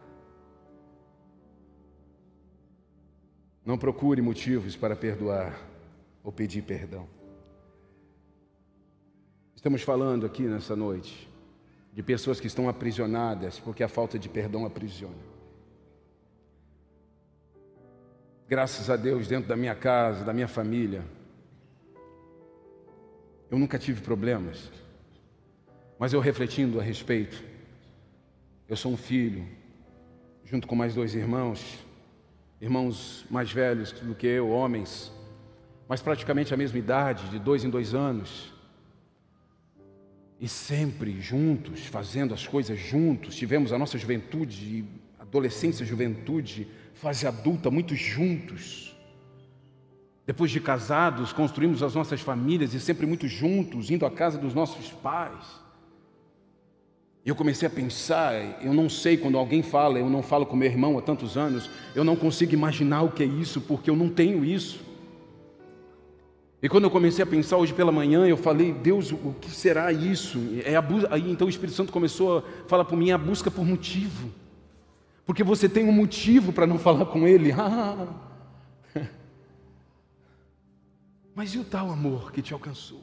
Não 3.63 3.77
procure 3.77 4.23
motivos 4.23 4.75
para 4.75 4.97
perdoar 4.97 5.61
ou 6.25 6.33
pedir 6.33 6.63
perdão. 6.63 7.07
Estamos 9.55 9.83
falando 9.83 10.25
aqui 10.25 10.45
nessa 10.45 10.75
noite 10.75 11.29
de 11.93 12.03
pessoas 12.03 12.41
que 12.41 12.47
estão 12.47 12.69
aprisionadas 12.69 13.61
porque 13.61 13.83
a 13.83 13.89
falta 13.89 14.19
de 14.19 14.29
perdão 14.29 14.65
aprisiona. 14.65 15.37
Graças 18.49 18.89
a 18.89 18.97
Deus, 18.97 19.27
dentro 19.27 19.49
da 19.49 19.57
minha 19.57 19.75
casa, 19.75 20.25
da 20.25 20.33
minha 20.33 20.49
família, 20.49 21.05
eu 23.51 23.59
nunca 23.59 23.79
tive 23.79 24.01
problemas. 24.01 24.71
Mas 25.99 26.13
eu 26.13 26.21
refletindo 26.21 26.79
a 26.79 26.83
respeito, 26.83 27.56
eu 28.69 28.77
sou 28.77 28.93
um 28.93 28.97
filho, 28.97 29.47
junto 30.45 30.67
com 30.67 30.75
mais 30.75 30.95
dois 30.95 31.15
irmãos, 31.15 31.79
irmãos 32.61 33.25
mais 33.31 33.53
velhos 33.53 33.93
do 33.93 34.15
que 34.15 34.27
eu, 34.27 34.51
homens, 34.51 35.13
mas 35.89 36.03
praticamente 36.03 36.53
a 36.53 36.57
mesma 36.57 36.79
idade, 36.79 37.29
de 37.31 37.39
dois 37.39 37.63
em 37.63 37.71
dois 37.71 37.95
anos, 37.95 38.53
e 40.41 40.49
sempre 40.49 41.21
juntos, 41.21 41.87
fazendo 41.87 42.35
as 42.35 42.45
coisas 42.45 42.79
juntos, 42.79 43.37
tivemos 43.37 43.73
a 43.73 43.79
nossa 43.79 43.97
juventude, 43.97 44.85
adolescência, 45.19 45.87
juventude, 45.87 46.67
fase 46.95 47.25
adulta, 47.27 47.71
muito 47.71 47.95
juntos. 47.95 48.97
Depois 50.27 50.51
de 50.51 50.61
casados, 50.61 51.33
construímos 51.33 51.85
as 51.85 51.95
nossas 51.95 52.21
famílias 52.21 52.75
e 52.75 52.81
sempre 52.81 53.07
muito 53.07 53.29
juntos, 53.29 53.93
indo 53.93 54.05
à 54.05 54.11
casa 54.11 54.37
dos 54.37 54.53
nossos 54.53 54.91
pais. 54.91 55.66
E 57.27 57.29
eu 57.29 57.35
comecei 57.35 57.67
a 57.67 57.71
pensar, 57.71 58.63
eu 58.63 58.73
não 58.73 58.89
sei 58.89 59.17
quando 59.17 59.37
alguém 59.37 59.61
fala, 59.61 59.99
eu 59.99 60.09
não 60.09 60.23
falo 60.23 60.47
com 60.47 60.55
meu 60.55 60.71
irmão 60.71 60.97
há 60.97 61.03
tantos 61.03 61.37
anos, 61.37 61.69
eu 61.93 62.05
não 62.05 62.15
consigo 62.15 62.55
imaginar 62.55 63.03
o 63.03 63.11
que 63.11 63.25
é 63.25 63.27
isso, 63.27 63.61
porque 63.61 63.91
eu 63.91 63.97
não 63.97 64.09
tenho 64.09 64.45
isso. 64.45 64.79
E 66.63 66.69
quando 66.69 66.85
eu 66.85 66.91
comecei 66.91 67.25
a 67.25 67.27
pensar 67.27 67.57
hoje 67.57 67.75
pela 67.75 67.91
manhã, 67.91 68.29
eu 68.29 68.37
falei, 68.37 68.73
Deus, 68.73 69.11
o 69.11 69.35
que 69.41 69.51
será 69.51 69.93
isso? 69.93 70.39
É 70.65 70.77
a 70.77 70.85
Aí 71.11 71.29
então 71.29 71.49
o 71.49 71.51
Espírito 71.51 71.75
Santo 71.75 71.93
começou 71.93 72.39
a 72.39 72.43
falar 72.69 72.85
para 72.85 72.97
mim, 72.97 73.11
a 73.11 73.19
busca 73.19 73.51
por 73.51 73.65
motivo. 73.65 74.31
Porque 75.25 75.43
você 75.43 75.69
tem 75.69 75.85
um 75.85 75.93
motivo 75.93 76.53
para 76.53 76.65
não 76.65 76.79
falar 76.79 77.07
com 77.07 77.27
Ele. 77.27 77.53
Mas 81.35 81.53
e 81.55 81.59
o 81.59 81.65
tal 81.65 81.91
amor 81.91 82.31
que 82.31 82.41
te 82.41 82.53
alcançou? 82.53 83.03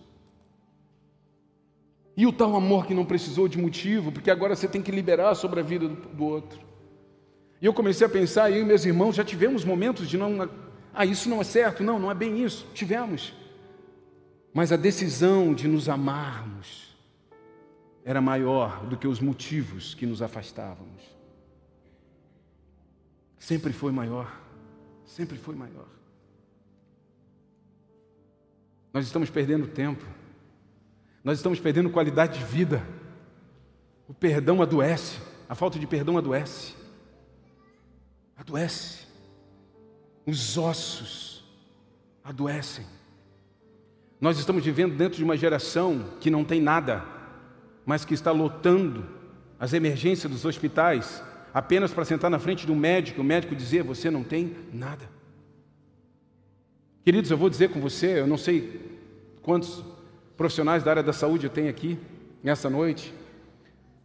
E 2.15 2.25
o 2.27 2.31
tal 2.31 2.55
amor 2.55 2.85
que 2.85 2.93
não 2.93 3.05
precisou 3.05 3.47
de 3.47 3.57
motivo, 3.57 4.11
porque 4.11 4.29
agora 4.29 4.55
você 4.55 4.67
tem 4.67 4.81
que 4.81 4.91
liberar 4.91 5.33
sobre 5.35 5.59
a 5.59 5.63
vida 5.63 5.87
do, 5.87 6.23
outro. 6.23 6.59
E 7.59 7.65
eu 7.65 7.73
comecei 7.73 8.05
a 8.05 8.09
pensar, 8.09 8.51
eu 8.51 8.61
e 8.61 8.65
meus 8.65 8.85
irmãos 8.85 9.15
já 9.15 9.23
tivemos 9.23 9.65
momentos 9.65 10.07
de 10.07 10.17
não. 10.17 10.47
Ah, 10.93 11.05
isso 11.05 11.27
não 11.27 11.41
é 11.41 11.43
certo, 11.43 11.83
não, 11.83 11.97
não 11.97 12.11
é 12.11 12.13
bem 12.13 12.43
isso. 12.43 12.67
Tivemos. 12.73 13.33
Mas 14.53 14.71
a 14.71 14.77
decisão 14.77 15.53
de 15.53 15.67
nos 15.67 15.89
amarmos 15.89 16.95
era 18.05 18.21
maior 18.21 18.85
do 18.85 18.95
que 18.95 19.07
os 19.07 19.19
motivos 19.19 19.95
que 19.95 20.05
nos 20.05 20.21
afastávamos. 20.21 21.01
Sempre 23.39 23.73
foi 23.73 23.91
maior. 23.91 24.39
Sempre 25.05 25.37
foi 25.37 25.55
maior. 25.55 25.87
Nós 28.93 29.05
estamos 29.05 29.29
perdendo 29.29 29.67
tempo. 29.67 30.05
Nós 31.23 31.37
estamos 31.37 31.59
perdendo 31.59 31.89
qualidade 31.89 32.39
de 32.39 32.45
vida. 32.45 32.85
O 34.07 34.13
perdão 34.13 34.61
adoece, 34.61 35.19
a 35.47 35.55
falta 35.55 35.79
de 35.79 35.87
perdão 35.87 36.17
adoece. 36.17 36.75
Adoece. 38.35 39.07
Os 40.25 40.57
ossos 40.57 41.43
adoecem. 42.23 42.85
Nós 44.19 44.37
estamos 44.37 44.63
vivendo 44.63 44.95
dentro 44.95 45.17
de 45.17 45.23
uma 45.23 45.37
geração 45.37 46.11
que 46.19 46.29
não 46.29 46.43
tem 46.43 46.61
nada, 46.61 47.05
mas 47.85 48.05
que 48.05 48.13
está 48.13 48.31
lotando 48.31 49.05
as 49.59 49.73
emergências 49.73 50.31
dos 50.31 50.45
hospitais 50.45 51.23
apenas 51.53 51.93
para 51.93 52.05
sentar 52.05 52.31
na 52.31 52.39
frente 52.39 52.65
do 52.65 52.75
médico, 52.75 53.21
o 53.21 53.23
médico 53.23 53.55
dizer: 53.55 53.83
Você 53.83 54.09
não 54.09 54.23
tem 54.23 54.55
nada. 54.73 55.09
Queridos, 57.03 57.31
eu 57.31 57.37
vou 57.37 57.49
dizer 57.49 57.69
com 57.69 57.81
você, 57.81 58.19
eu 58.19 58.27
não 58.27 58.37
sei 58.37 58.99
quantos 59.41 59.83
profissionais 60.37 60.83
da 60.83 60.91
área 60.91 61.03
da 61.03 61.13
saúde 61.13 61.45
eu 61.45 61.49
tenho 61.49 61.69
aqui 61.69 61.97
nessa 62.43 62.69
noite, 62.69 63.13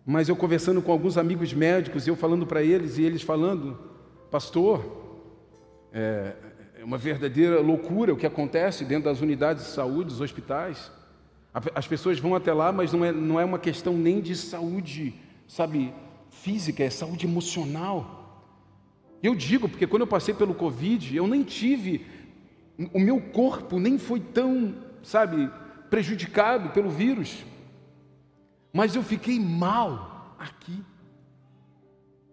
mas 0.04 0.28
eu 0.28 0.36
conversando 0.36 0.80
com 0.80 0.92
alguns 0.92 1.18
amigos 1.18 1.52
médicos, 1.52 2.06
eu 2.06 2.16
falando 2.16 2.46
para 2.46 2.62
eles 2.62 2.98
e 2.98 3.02
eles 3.02 3.22
falando, 3.22 3.78
pastor, 4.30 5.06
é, 5.92 6.34
é 6.80 6.84
uma 6.84 6.96
verdadeira 6.96 7.60
loucura 7.60 8.12
o 8.12 8.16
que 8.16 8.26
acontece 8.26 8.84
dentro 8.84 9.04
das 9.04 9.20
unidades 9.20 9.64
de 9.64 9.70
saúde, 9.70 10.10
dos 10.10 10.20
hospitais. 10.20 10.90
As 11.74 11.86
pessoas 11.86 12.18
vão 12.18 12.34
até 12.34 12.52
lá, 12.52 12.70
mas 12.70 12.92
não 12.92 13.04
é, 13.04 13.10
não 13.10 13.40
é 13.40 13.44
uma 13.44 13.58
questão 13.58 13.94
nem 13.94 14.20
de 14.20 14.36
saúde, 14.36 15.14
sabe, 15.46 15.92
física, 16.30 16.84
é 16.84 16.90
saúde 16.90 17.26
emocional. 17.26 18.46
Eu 19.22 19.34
digo, 19.34 19.68
porque 19.68 19.86
quando 19.86 20.02
eu 20.02 20.06
passei 20.06 20.32
pelo 20.32 20.54
Covid, 20.54 21.16
eu 21.16 21.26
nem 21.26 21.42
tive, 21.42 22.06
o 22.92 23.00
meu 23.00 23.20
corpo 23.20 23.80
nem 23.80 23.98
foi 23.98 24.20
tão, 24.20 24.74
sabe, 25.02 25.50
prejudicado 25.90 26.70
pelo 26.70 26.90
vírus, 26.90 27.44
mas 28.72 28.94
eu 28.94 29.02
fiquei 29.02 29.38
mal 29.40 30.36
aqui. 30.38 30.82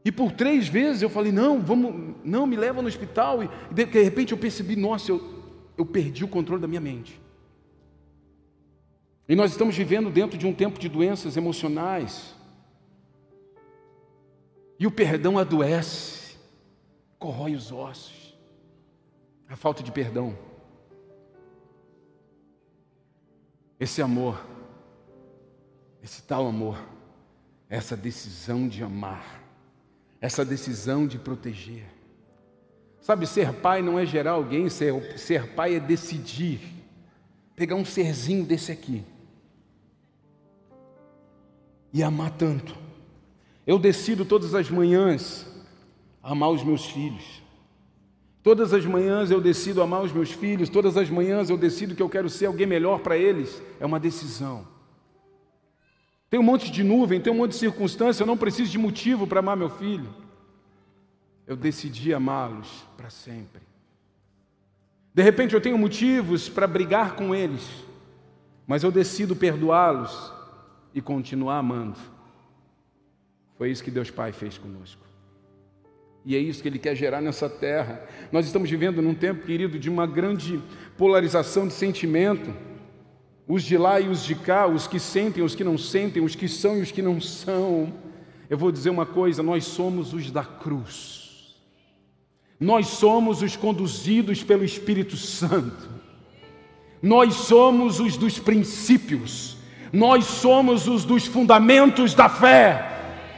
E 0.03 0.11
por 0.11 0.31
três 0.31 0.67
vezes 0.67 1.01
eu 1.01 1.09
falei: 1.09 1.31
não, 1.31 1.61
vamos, 1.61 2.15
não, 2.23 2.45
me 2.45 2.55
leva 2.55 2.81
no 2.81 2.87
hospital. 2.87 3.43
E 3.43 3.49
de, 3.71 3.83
repente 3.85 4.31
eu 4.31 4.37
percebi: 4.37 4.75
nossa, 4.75 5.11
eu, 5.11 5.43
eu 5.77 5.85
perdi 5.85 6.23
o 6.23 6.27
controle 6.27 6.61
da 6.61 6.67
minha 6.67 6.81
mente. 6.81 7.19
E 9.27 9.35
nós 9.35 9.51
estamos 9.51 9.75
vivendo 9.75 10.11
dentro 10.11 10.37
de 10.37 10.45
um 10.45 10.53
tempo 10.53 10.79
de 10.79 10.87
doenças 10.87 11.35
emocionais. 11.35 12.35
E 14.77 14.85
o 14.85 14.91
perdão 14.91 15.39
adoece, 15.39 16.37
corrói 17.17 17.55
os 17.55 17.71
ossos. 17.71 18.37
A 19.49 19.55
falta 19.55 19.81
de 19.81 19.91
perdão 19.91 20.37
Esse 23.79 24.01
amor, 24.01 24.45
esse 26.01 26.21
tal 26.21 26.47
amor, 26.47 26.77
essa 27.69 27.95
decisão 27.97 28.67
de 28.67 28.83
amar, 28.83 29.43
essa 30.21 30.45
decisão 30.45 31.05
de 31.07 31.17
proteger. 31.17 31.85
Sabe, 33.01 33.27
ser 33.27 33.53
pai 33.53 33.81
não 33.81 33.99
é 33.99 34.05
gerar 34.05 34.31
alguém, 34.31 34.69
ser, 34.69 35.19
ser 35.19 35.53
pai 35.53 35.75
é 35.75 35.79
decidir. 35.79 36.59
Pegar 37.55 37.75
um 37.75 37.85
serzinho 37.85 38.43
desse 38.43 38.71
aqui 38.71 39.03
e 41.95 42.03
amar 42.03 42.29
tanto. 42.31 42.75
Eu 43.65 43.79
decido 43.79 44.25
todas 44.25 44.53
as 44.53 44.69
manhãs 44.69 45.47
amar 46.21 46.49
os 46.49 46.61
meus 46.61 46.85
filhos. 46.85 47.41
Todas 48.45 48.75
as 48.75 48.85
manhãs 48.85 49.31
eu 49.31 49.41
decido 49.41 49.81
amar 49.81 50.03
os 50.03 50.13
meus 50.13 50.31
filhos, 50.31 50.69
todas 50.69 50.95
as 50.97 51.09
manhãs 51.09 51.49
eu 51.49 51.57
decido 51.57 51.95
que 51.95 52.01
eu 52.03 52.07
quero 52.07 52.29
ser 52.29 52.45
alguém 52.45 52.67
melhor 52.67 52.99
para 52.99 53.17
eles. 53.17 53.59
É 53.79 53.85
uma 53.87 53.99
decisão. 53.99 54.67
Tem 56.29 56.39
um 56.39 56.43
monte 56.43 56.69
de 56.69 56.83
nuvem, 56.83 57.19
tem 57.19 57.33
um 57.33 57.37
monte 57.37 57.53
de 57.53 57.57
circunstância, 57.57 58.21
eu 58.21 58.27
não 58.27 58.37
preciso 58.37 58.69
de 58.69 58.77
motivo 58.77 59.25
para 59.25 59.39
amar 59.39 59.57
meu 59.57 59.71
filho. 59.71 60.07
Eu 61.47 61.55
decidi 61.55 62.13
amá-los 62.13 62.85
para 62.95 63.09
sempre. 63.09 63.63
De 65.11 65.23
repente 65.23 65.55
eu 65.55 65.61
tenho 65.61 65.75
motivos 65.75 66.47
para 66.47 66.67
brigar 66.67 67.15
com 67.15 67.33
eles, 67.33 67.67
mas 68.67 68.83
eu 68.83 68.91
decido 68.91 69.35
perdoá-los 69.35 70.31
e 70.93 71.01
continuar 71.01 71.57
amando. 71.57 71.97
Foi 73.57 73.71
isso 73.71 73.83
que 73.83 73.89
Deus 73.89 74.11
Pai 74.11 74.31
fez 74.31 74.55
conosco. 74.55 75.04
E 76.25 76.35
é 76.35 76.39
isso 76.39 76.61
que 76.61 76.67
ele 76.67 76.79
quer 76.79 76.95
gerar 76.95 77.21
nessa 77.21 77.47
terra. 77.47 78.01
Nós 78.31 78.47
estamos 78.47 78.67
vivendo 78.67 78.99
num 78.99 79.13
tempo, 79.13 79.45
querido, 79.45 79.77
de 79.77 79.91
uma 79.91 80.07
grande 80.07 80.59
polarização 80.97 81.67
de 81.67 81.73
sentimento. 81.73 82.51
Os 83.47 83.61
de 83.61 83.77
lá 83.77 83.99
e 83.99 84.09
os 84.09 84.23
de 84.23 84.33
cá, 84.33 84.65
os 84.65 84.87
que 84.87 84.99
sentem, 84.99 85.43
os 85.43 85.53
que 85.53 85.63
não 85.63 85.77
sentem, 85.77 86.23
os 86.23 86.33
que 86.33 86.47
são 86.47 86.79
e 86.79 86.81
os 86.81 86.91
que 86.91 87.03
não 87.03 87.21
são. 87.21 87.93
Eu 88.49 88.57
vou 88.57 88.71
dizer 88.71 88.89
uma 88.89 89.05
coisa: 89.05 89.43
nós 89.43 89.65
somos 89.65 90.13
os 90.13 90.31
da 90.31 90.43
cruz. 90.43 91.55
Nós 92.59 92.87
somos 92.87 93.43
os 93.43 93.55
conduzidos 93.55 94.43
pelo 94.43 94.65
Espírito 94.65 95.15
Santo. 95.15 95.89
Nós 97.03 97.35
somos 97.35 97.99
os 97.99 98.17
dos 98.17 98.39
princípios. 98.39 99.57
Nós 99.93 100.25
somos 100.25 100.87
os 100.87 101.05
dos 101.05 101.27
fundamentos 101.27 102.15
da 102.15 102.27
fé. 102.27 102.93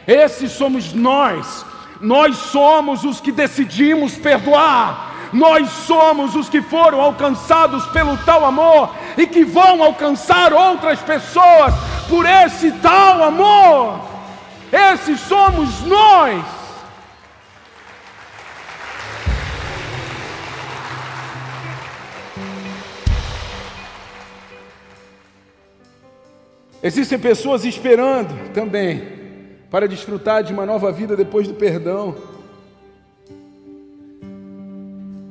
Esses 0.08 0.54
somos 0.54 0.94
nós 0.94 1.66
nós 2.00 2.38
somos 2.38 3.04
os 3.04 3.20
que 3.20 3.32
decidimos 3.32 4.16
perdoar. 4.16 5.16
Nós 5.34 5.70
somos 5.70 6.36
os 6.36 6.48
que 6.48 6.62
foram 6.62 7.02
alcançados 7.02 7.86
pelo 7.88 8.18
tal 8.18 8.46
amor 8.46 8.96
e 9.18 9.28
que 9.28 9.44
vão 9.44 9.84
alcançar 9.84 10.54
outras 10.54 11.00
pessoas 11.02 11.74
por 12.08 12.26
esse 12.26 12.72
tal 12.74 13.24
amor. 13.24 14.00
Esses 14.72 15.20
somos 15.20 15.82
nós. 15.84 16.44
Existem 26.82 27.18
pessoas 27.18 27.66
esperando 27.66 28.54
também 28.54 29.17
para 29.70 29.88
desfrutar 29.88 30.44
de 30.44 30.54
uma 30.54 30.66
nova 30.66 30.92
vida 30.92 31.16
depois 31.16 31.48
do 31.48 31.54
perdão. 31.54 32.16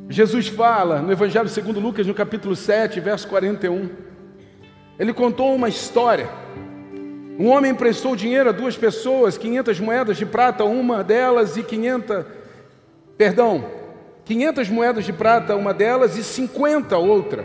Jesus 0.08 0.46
fala 0.46 1.00
no 1.00 1.10
Evangelho 1.10 1.48
segundo 1.48 1.80
Lucas, 1.80 2.06
no 2.06 2.14
capítulo 2.14 2.54
7, 2.54 3.00
verso 3.00 3.26
41. 3.28 3.88
Ele 4.98 5.12
contou 5.12 5.54
uma 5.54 5.68
história. 5.68 6.28
Um 7.38 7.48
homem 7.48 7.72
emprestou 7.72 8.16
dinheiro 8.16 8.48
a 8.48 8.52
duas 8.52 8.76
pessoas, 8.76 9.36
500 9.36 9.80
moedas 9.80 10.16
de 10.16 10.24
prata, 10.24 10.64
uma 10.64 11.04
delas 11.04 11.56
e 11.56 11.62
500, 11.62 12.24
perdão, 13.18 13.64
500 14.24 14.70
moedas 14.70 15.04
de 15.04 15.12
prata, 15.12 15.54
uma 15.54 15.74
delas 15.74 16.16
e 16.16 16.24
50 16.24 16.96
outra. 16.96 17.44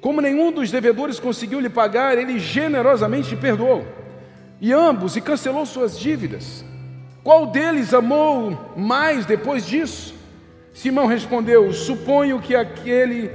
Como 0.00 0.20
nenhum 0.20 0.52
dos 0.52 0.70
devedores 0.70 1.18
conseguiu 1.18 1.58
lhe 1.58 1.68
pagar, 1.68 2.16
ele 2.16 2.38
generosamente 2.38 3.34
perdoou. 3.34 3.84
E 4.60 4.72
ambos 4.72 5.16
e 5.16 5.20
cancelou 5.20 5.64
suas 5.64 5.98
dívidas. 5.98 6.64
Qual 7.22 7.46
deles 7.46 7.92
amou 7.92 8.72
mais 8.76 9.26
depois 9.26 9.66
disso? 9.66 10.14
Simão 10.72 11.06
respondeu: 11.06 11.72
Suponho 11.72 12.40
que 12.40 12.54
aquele 12.54 13.30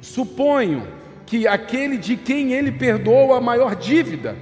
suponho 0.00 0.86
que 1.26 1.46
aquele 1.46 1.96
de 1.96 2.16
quem 2.16 2.52
ele 2.52 2.70
perdoou 2.70 3.34
a 3.34 3.40
maior 3.40 3.74
dívida. 3.74 4.36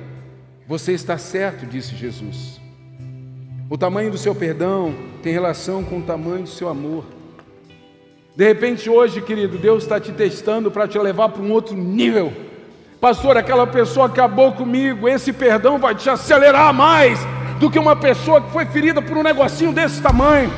Você 0.67 0.93
está 0.93 1.17
certo, 1.17 1.65
disse 1.65 1.95
Jesus. 1.95 2.61
O 3.71 3.79
tamanho 3.79 4.11
do 4.11 4.19
seu 4.19 4.35
perdão 4.35 4.95
tem 5.23 5.33
relação 5.33 5.85
com 5.85 5.99
o 5.99 6.03
tamanho 6.03 6.43
do 6.43 6.49
seu 6.49 6.69
amor. 6.69 7.05
De 8.35 8.45
repente, 8.47 8.89
hoje, 8.89 9.21
querido, 9.21 9.59
Deus 9.59 9.83
está 9.83 10.01
te 10.01 10.13
testando 10.13 10.71
para 10.71 10.89
te 10.89 10.99
levar 10.99 11.29
para 11.29 11.43
um 11.43 11.53
outro 11.53 11.77
nível. 11.77 12.33
Pastor, 13.03 13.37
aquela 13.37 13.67
pessoa 13.67 14.07
acabou 14.07 14.53
comigo, 14.53 15.09
esse 15.09 15.33
perdão 15.33 15.77
vai 15.77 15.93
te 15.93 16.09
acelerar 16.09 16.73
mais 16.73 17.19
do 17.59 17.69
que 17.69 17.77
uma 17.77 17.97
pessoa 17.97 18.41
que 18.41 18.53
foi 18.53 18.65
ferida 18.65 19.03
por 19.03 19.17
um 19.17 19.25
negocinho 19.25 19.73
desse 19.73 20.01
tamanho. 20.01 20.53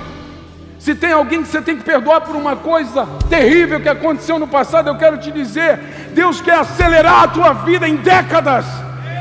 Se 0.79 0.95
tem 0.95 1.11
alguém 1.11 1.41
que 1.41 1.49
você 1.49 1.63
tem 1.63 1.75
que 1.75 1.83
perdoar 1.83 2.21
por 2.21 2.37
uma 2.37 2.55
coisa 2.55 3.09
terrível 3.31 3.81
que 3.81 3.89
aconteceu 3.89 4.39
no 4.39 4.47
passado, 4.47 4.91
eu 4.91 4.99
quero 4.99 5.17
te 5.17 5.31
dizer: 5.31 5.79
Deus 6.13 6.43
quer 6.43 6.59
acelerar 6.59 7.23
a 7.23 7.29
tua 7.29 7.55
vida 7.55 7.89
em 7.89 7.97
décadas. 7.97 8.67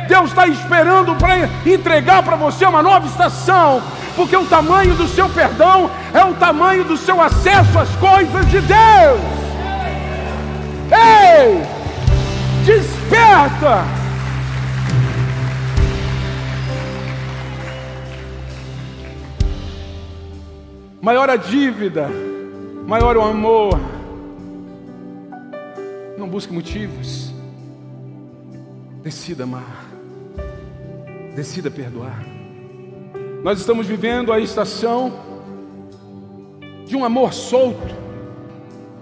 Deus 0.09 0.31
está 0.31 0.45
esperando 0.45 1.15
para 1.15 1.47
entregar 1.65 2.23
para 2.23 2.35
você 2.35 2.65
uma 2.65 2.83
nova 2.83 3.07
estação, 3.07 3.81
porque 4.17 4.35
o 4.35 4.45
tamanho 4.47 4.95
do 4.95 5.07
seu 5.07 5.29
perdão 5.29 5.89
é 6.13 6.25
o 6.25 6.33
tamanho 6.33 6.83
do 6.83 6.97
seu 6.97 7.21
acesso 7.21 7.79
às 7.79 7.89
coisas 7.95 8.45
de 8.47 8.59
Deus. 8.59 9.21
Ei, 10.91 11.63
desperta! 13.13 13.85
Maior 20.99 21.29
a 21.29 21.35
dívida, 21.35 22.09
maior 22.87 23.17
o 23.17 23.21
amor. 23.21 23.79
Não 26.17 26.27
busque 26.27 26.53
motivos. 26.53 27.31
Decida 29.03 29.43
amar. 29.43 29.85
Decida 31.35 31.69
perdoar. 31.69 32.23
Nós 33.43 33.59
estamos 33.59 33.85
vivendo 33.85 34.31
a 34.31 34.39
estação 34.39 35.11
de 36.85 36.95
um 36.95 37.03
amor 37.03 37.33
solto, 37.33 37.93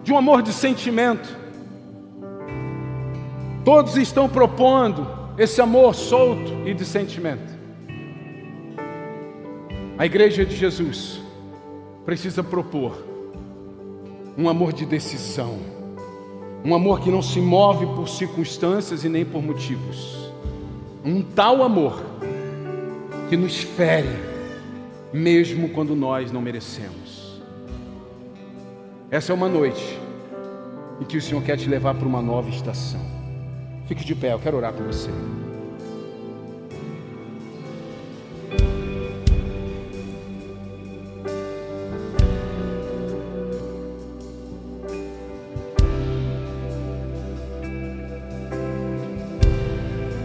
de 0.03 0.11
um 0.11 0.17
amor 0.17 0.41
de 0.41 0.51
sentimento. 0.51 1.40
Todos 3.63 3.95
estão 3.95 4.27
propondo 4.27 5.07
esse 5.37 5.61
amor 5.61 5.93
solto 5.93 6.51
e 6.65 6.73
de 6.73 6.83
sentimento. 6.83 7.51
A 9.97 10.05
igreja 10.05 10.43
de 10.43 10.55
Jesus 10.55 11.21
precisa 12.03 12.43
propor 12.43 13.05
um 14.35 14.49
amor 14.49 14.73
de 14.73 14.83
decisão, 14.83 15.59
um 16.65 16.73
amor 16.73 17.01
que 17.01 17.11
não 17.11 17.21
se 17.21 17.39
move 17.39 17.85
por 17.87 18.09
circunstâncias 18.09 19.03
e 19.03 19.09
nem 19.09 19.23
por 19.23 19.43
motivos, 19.43 20.31
um 21.05 21.21
tal 21.21 21.61
amor 21.61 22.01
que 23.29 23.37
nos 23.37 23.61
fere, 23.61 24.09
mesmo 25.13 25.69
quando 25.69 25.95
nós 25.95 26.31
não 26.31 26.41
merecemos. 26.41 27.41
Essa 29.11 29.33
é 29.33 29.35
uma 29.35 29.49
noite 29.49 29.99
em 30.99 31.03
que 31.03 31.17
o 31.17 31.21
Senhor 31.21 31.43
quer 31.43 31.57
te 31.57 31.69
levar 31.69 31.93
para 31.93 32.07
uma 32.07 32.21
nova 32.21 32.49
estação. 32.49 33.10
Fique 33.91 34.05
de 34.05 34.15
pé, 34.15 34.31
eu 34.31 34.39
quero 34.39 34.55
orar 34.55 34.71
por 34.71 34.85
você. 34.85 35.09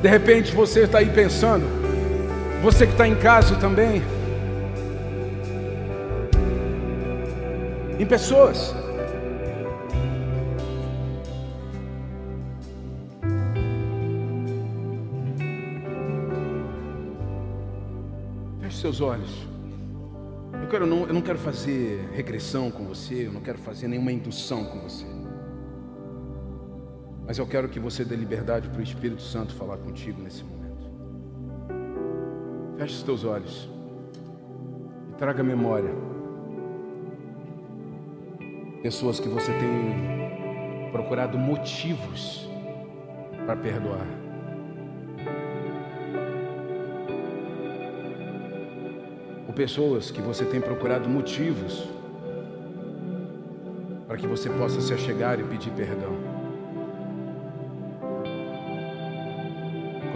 De 0.01 0.09
repente 0.09 0.55
você 0.55 0.83
está 0.83 0.99
aí 0.99 1.11
pensando, 1.11 1.67
você 2.63 2.87
que 2.87 2.93
está 2.93 3.09
em 3.09 3.17
casa 3.17 3.57
também, 3.57 4.01
em 7.99 8.07
pessoas. 8.07 8.86
Seus 18.87 19.01
olhos. 19.01 19.49
Eu, 20.63 20.69
quero, 20.69 20.87
não, 20.87 21.09
eu 21.09 21.13
não 21.13 21.21
quero 21.21 21.39
fazer 21.39 22.09
regressão 22.13 22.71
com 22.71 22.85
você, 22.85 23.27
eu 23.27 23.33
não 23.33 23.41
quero 23.41 23.59
fazer 23.59 23.89
nenhuma 23.89 24.13
indução 24.13 24.65
com 24.65 24.79
você. 24.81 25.05
Mas 27.27 27.37
eu 27.37 27.47
quero 27.49 27.69
que 27.69 27.81
você 27.81 28.05
dê 28.05 28.15
liberdade 28.15 28.69
para 28.69 28.79
o 28.79 28.83
Espírito 28.83 29.23
Santo 29.23 29.53
falar 29.55 29.79
contigo 29.79 30.23
nesse 30.23 30.45
momento. 30.45 30.89
Feche 32.79 32.95
os 32.95 33.03
teus 33.03 33.25
olhos 33.25 33.69
e 35.11 35.15
traga 35.15 35.43
memória. 35.43 35.93
Pessoas 38.83 39.19
que 39.19 39.29
você 39.29 39.51
tem 39.53 40.93
procurado 40.93 41.37
motivos 41.37 42.49
para 43.45 43.57
perdoar. 43.57 44.26
Pessoas 49.57 50.13
que 50.13 50.21
você 50.21 50.45
tem 50.45 50.61
procurado 50.61 51.09
motivos 51.09 51.89
para 54.07 54.17
que 54.17 54.29
você 54.29 54.49
possa 54.49 54.81
se 54.81 54.95
achegar 54.95 55.41
e 55.41 55.43
pedir 55.43 55.73
perdão. 55.73 56.37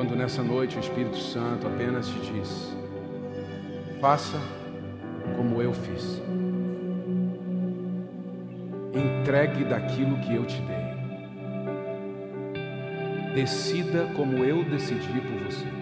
quando 0.00 0.16
nessa 0.16 0.42
noite 0.42 0.78
o 0.78 0.80
Espírito 0.80 1.18
Santo 1.18 1.66
apenas 1.66 2.08
te 2.08 2.18
diz: 2.32 2.74
faça 4.00 4.40
como 5.36 5.60
eu 5.60 5.74
fiz. 5.74 6.22
Entregue 8.94 9.64
daquilo 9.64 10.18
que 10.20 10.34
eu 10.34 10.46
te 10.46 10.58
dei. 10.62 10.90
Decida 13.34 14.06
como 14.16 14.42
eu 14.42 14.64
decidi 14.64 15.20
por 15.20 15.44
você. 15.44 15.79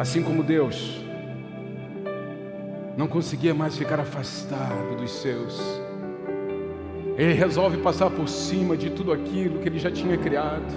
Assim 0.00 0.22
como 0.22 0.42
Deus 0.42 1.04
não 2.96 3.06
conseguia 3.06 3.52
mais 3.52 3.76
ficar 3.76 4.00
afastado 4.00 4.96
dos 4.96 5.10
seus, 5.10 5.60
ele 7.18 7.34
resolve 7.34 7.76
passar 7.76 8.08
por 8.08 8.26
cima 8.26 8.78
de 8.78 8.88
tudo 8.88 9.12
aquilo 9.12 9.58
que 9.58 9.68
ele 9.68 9.78
já 9.78 9.90
tinha 9.90 10.16
criado. 10.16 10.72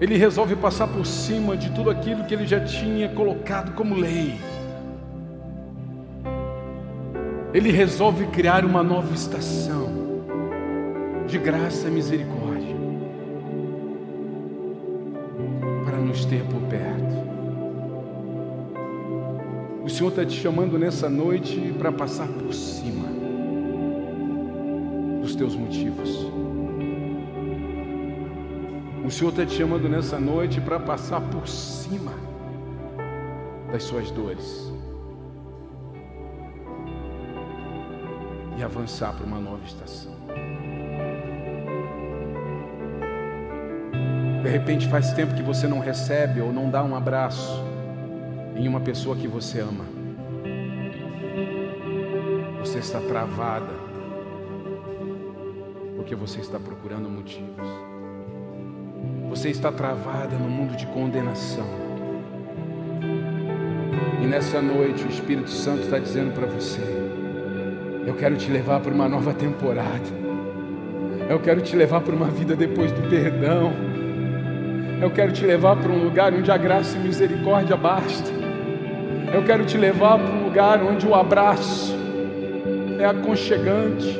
Ele 0.00 0.16
resolve 0.16 0.54
passar 0.54 0.86
por 0.86 1.04
cima 1.04 1.56
de 1.56 1.72
tudo 1.72 1.90
aquilo 1.90 2.22
que 2.24 2.34
ele 2.34 2.46
já 2.46 2.64
tinha 2.64 3.08
colocado 3.08 3.74
como 3.74 3.96
lei. 3.96 4.38
Ele 7.52 7.72
resolve 7.72 8.28
criar 8.28 8.64
uma 8.64 8.84
nova 8.84 9.12
estação 9.12 9.88
de 11.26 11.36
graça 11.36 11.88
e 11.88 11.90
misericórdia 11.90 12.37
está 20.20 20.30
te 20.30 20.40
chamando 20.40 20.78
nessa 20.78 21.08
noite 21.08 21.72
para 21.78 21.92
passar 21.92 22.26
por 22.26 22.52
cima 22.52 23.08
teus 25.38 25.54
motivos. 25.54 26.26
O 29.06 29.10
Senhor 29.10 29.30
está 29.30 29.46
te 29.46 29.54
chamando 29.54 29.88
nessa 29.88 30.18
noite 30.18 30.60
para 30.60 30.78
passar 30.78 31.20
por 31.20 31.48
cima 31.48 32.12
das 33.72 33.84
suas 33.84 34.10
dores. 34.10 34.66
e 38.56 38.62
avançar 38.64 39.14
para 39.14 39.24
uma 39.24 39.38
nova 39.38 39.64
estação. 39.64 40.10
De 44.42 44.48
repente 44.48 44.88
faz 44.88 45.12
tempo 45.12 45.32
que 45.36 45.44
você 45.44 45.68
não 45.68 45.78
recebe 45.78 46.40
ou 46.40 46.52
não 46.52 46.68
dá 46.68 46.82
um 46.82 46.96
abraço 46.96 47.62
em 48.56 48.66
uma 48.66 48.80
pessoa 48.80 49.14
que 49.14 49.28
você 49.28 49.60
ama. 49.60 49.97
Você 52.78 52.96
está 52.96 53.00
travada 53.00 53.74
porque 55.96 56.14
você 56.14 56.38
está 56.38 56.60
procurando 56.60 57.10
motivos. 57.10 57.68
Você 59.30 59.48
está 59.48 59.72
travada 59.72 60.36
no 60.36 60.48
mundo 60.48 60.76
de 60.76 60.86
condenação. 60.86 61.66
E 64.22 64.26
nessa 64.26 64.62
noite 64.62 65.04
o 65.04 65.08
Espírito 65.08 65.50
Santo 65.50 65.82
está 65.82 65.98
dizendo 65.98 66.32
para 66.32 66.46
você: 66.46 66.80
Eu 68.06 68.14
quero 68.14 68.36
te 68.36 68.48
levar 68.48 68.78
para 68.78 68.94
uma 68.94 69.08
nova 69.08 69.34
temporada. 69.34 70.06
Eu 71.28 71.40
quero 71.40 71.60
te 71.60 71.74
levar 71.74 72.00
para 72.02 72.14
uma 72.14 72.28
vida 72.28 72.54
depois 72.54 72.92
do 72.92 73.10
perdão. 73.10 73.72
Eu 75.02 75.10
quero 75.10 75.32
te 75.32 75.44
levar 75.44 75.74
para 75.74 75.90
um 75.90 76.04
lugar 76.04 76.32
onde 76.32 76.48
a 76.48 76.56
graça 76.56 76.96
e 76.96 77.00
misericórdia 77.00 77.76
basta. 77.76 78.30
Eu 79.34 79.44
quero 79.44 79.64
te 79.64 79.76
levar 79.76 80.16
para 80.16 80.32
um 80.32 80.44
lugar 80.44 80.80
onde 80.80 81.04
o 81.08 81.12
abraço 81.12 81.87
é 82.98 83.04
aconchegante, 83.04 84.18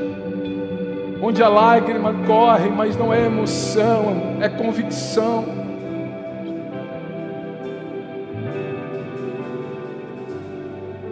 onde 1.20 1.42
a 1.42 1.48
lágrima 1.48 2.14
corre, 2.26 2.70
mas 2.70 2.96
não 2.96 3.12
é 3.12 3.26
emoção, 3.26 4.38
é 4.40 4.48
convicção. 4.48 5.58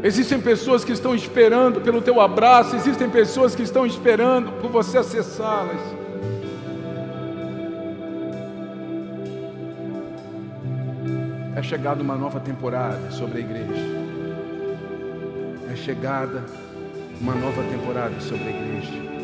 Existem 0.03 0.41
pessoas 0.41 0.85
que 0.85 0.93
estão 0.93 1.17
esperando 1.17 1.81
pelo 1.81 2.01
teu 2.01 2.21
abraço, 2.21 2.77
existem 2.77 3.11
pessoas 3.11 3.57
que 3.57 3.62
estão 3.62 3.85
esperando 3.85 4.53
por 4.61 4.71
você 4.71 4.99
acessá-las. 4.99 5.81
É 11.57 11.62
chegada 11.62 12.03
uma 12.03 12.14
nova 12.14 12.39
temporada 12.39 13.11
sobre 13.11 13.39
a 13.39 13.41
igreja. 13.41 13.83
É 15.73 15.75
chegada 15.75 16.45
uma 17.21 17.35
nova 17.35 17.62
temporada 17.64 18.21
sobre 18.21 18.49
a 18.49 18.51
igreja. 18.51 19.17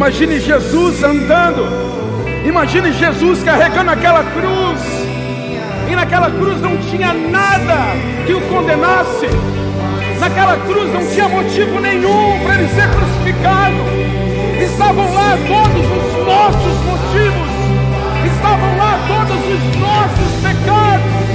Imagine 0.00 0.40
Jesus 0.40 1.02
andando. 1.02 1.68
Imagine 2.42 2.90
Jesus 2.90 3.42
carregando 3.42 3.90
aquela 3.90 4.24
cruz. 4.24 4.80
E 5.90 5.94
naquela 5.94 6.30
cruz 6.30 6.58
não 6.62 6.74
tinha 6.78 7.12
nada 7.12 7.76
que 8.26 8.32
o 8.32 8.40
condenasse. 8.48 9.26
Naquela 10.18 10.56
cruz 10.56 10.90
não 10.90 11.06
tinha 11.06 11.28
motivo 11.28 11.78
nenhum 11.80 12.40
para 12.42 12.54
ele 12.54 12.68
ser 12.70 12.88
crucificado. 12.88 13.76
Estavam 14.64 15.12
lá 15.12 15.36
todos 15.46 15.84
os 15.84 16.24
nossos 16.24 16.76
motivos. 16.86 17.50
Estavam 18.24 18.78
lá 18.78 18.98
todos 19.06 19.36
os 19.36 19.76
nossos 19.76 20.32
pecados. 20.40 21.29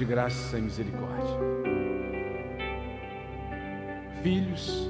De 0.00 0.04
graça 0.06 0.56
e 0.56 0.62
misericórdia. 0.62 1.36
Filhos, 4.22 4.88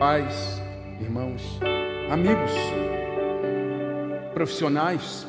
pais, 0.00 0.60
irmãos, 1.00 1.60
amigos, 2.10 2.50
profissionais, 4.34 5.24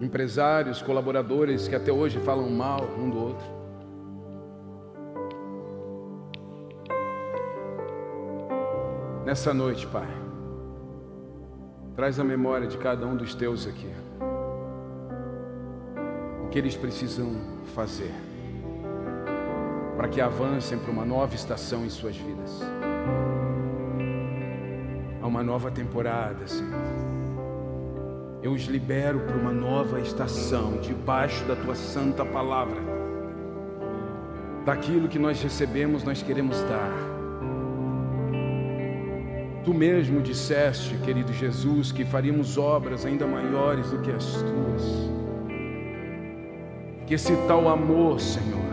empresários, 0.00 0.80
colaboradores 0.80 1.66
que 1.66 1.74
até 1.74 1.90
hoje 1.90 2.20
falam 2.20 2.48
mal 2.48 2.84
um 2.96 3.10
do 3.10 3.18
outro. 3.18 3.46
Nessa 9.24 9.52
noite, 9.52 9.88
Pai, 9.88 10.06
traz 11.96 12.20
a 12.20 12.22
memória 12.22 12.68
de 12.68 12.78
cada 12.78 13.04
um 13.04 13.16
dos 13.16 13.34
teus 13.34 13.66
aqui. 13.66 14.05
Que 16.56 16.60
eles 16.60 16.74
precisam 16.74 17.36
fazer 17.74 18.10
para 19.94 20.08
que 20.08 20.22
avancem 20.22 20.78
para 20.78 20.90
uma 20.90 21.04
nova 21.04 21.34
estação 21.34 21.84
em 21.84 21.90
suas 21.90 22.16
vidas. 22.16 22.62
A 25.20 25.26
uma 25.26 25.42
nova 25.42 25.70
temporada, 25.70 26.46
Senhor. 26.46 26.80
Eu 28.42 28.52
os 28.52 28.62
libero 28.62 29.20
para 29.20 29.36
uma 29.36 29.52
nova 29.52 30.00
estação 30.00 30.78
debaixo 30.80 31.44
da 31.44 31.54
tua 31.54 31.74
santa 31.74 32.24
palavra. 32.24 32.80
Daquilo 34.64 35.08
que 35.08 35.18
nós 35.18 35.38
recebemos, 35.42 36.04
nós 36.04 36.22
queremos 36.22 36.58
dar 36.62 36.90
Tu 39.62 39.74
mesmo 39.74 40.22
disseste, 40.22 40.96
querido 41.04 41.34
Jesus, 41.34 41.92
que 41.92 42.06
faríamos 42.06 42.56
obras 42.56 43.04
ainda 43.04 43.26
maiores 43.26 43.90
do 43.90 44.00
que 44.00 44.10
as 44.10 44.24
tuas. 44.24 45.15
Que 47.06 47.14
esse 47.14 47.36
tal 47.46 47.68
amor, 47.68 48.20
Senhor, 48.20 48.66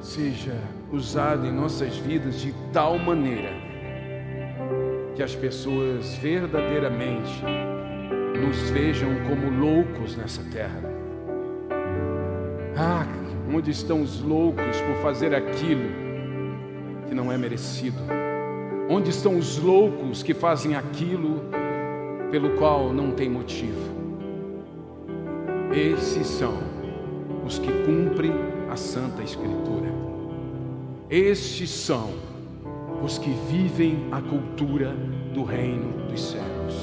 seja 0.00 0.56
usado 0.90 1.46
em 1.46 1.52
nossas 1.52 1.98
vidas 1.98 2.40
de 2.40 2.54
tal 2.72 2.98
maneira 2.98 3.50
que 5.14 5.22
as 5.22 5.34
pessoas 5.36 6.14
verdadeiramente 6.16 7.44
nos 8.40 8.70
vejam 8.70 9.10
como 9.28 9.50
loucos 9.50 10.16
nessa 10.16 10.42
terra. 10.44 10.80
Ah, 12.74 13.06
onde 13.54 13.70
estão 13.70 14.00
os 14.00 14.22
loucos 14.22 14.80
por 14.80 14.96
fazer 15.02 15.34
aquilo 15.34 15.90
que 17.06 17.14
não 17.14 17.30
é 17.30 17.36
merecido? 17.36 17.98
Onde 18.88 19.10
estão 19.10 19.36
os 19.36 19.58
loucos 19.58 20.22
que 20.22 20.32
fazem 20.32 20.74
aquilo 20.74 21.42
pelo 22.30 22.56
qual 22.56 22.94
não 22.94 23.10
tem 23.10 23.28
motivo? 23.28 23.99
Esses 25.72 26.26
são 26.26 26.58
os 27.46 27.58
que 27.60 27.70
cumprem 27.84 28.32
a 28.68 28.76
Santa 28.76 29.22
Escritura. 29.22 29.88
Estes 31.08 31.70
são 31.70 32.10
os 33.02 33.18
que 33.18 33.30
vivem 33.48 34.08
a 34.10 34.20
cultura 34.20 34.92
do 35.32 35.44
reino 35.44 36.08
dos 36.08 36.20
céus. 36.22 36.74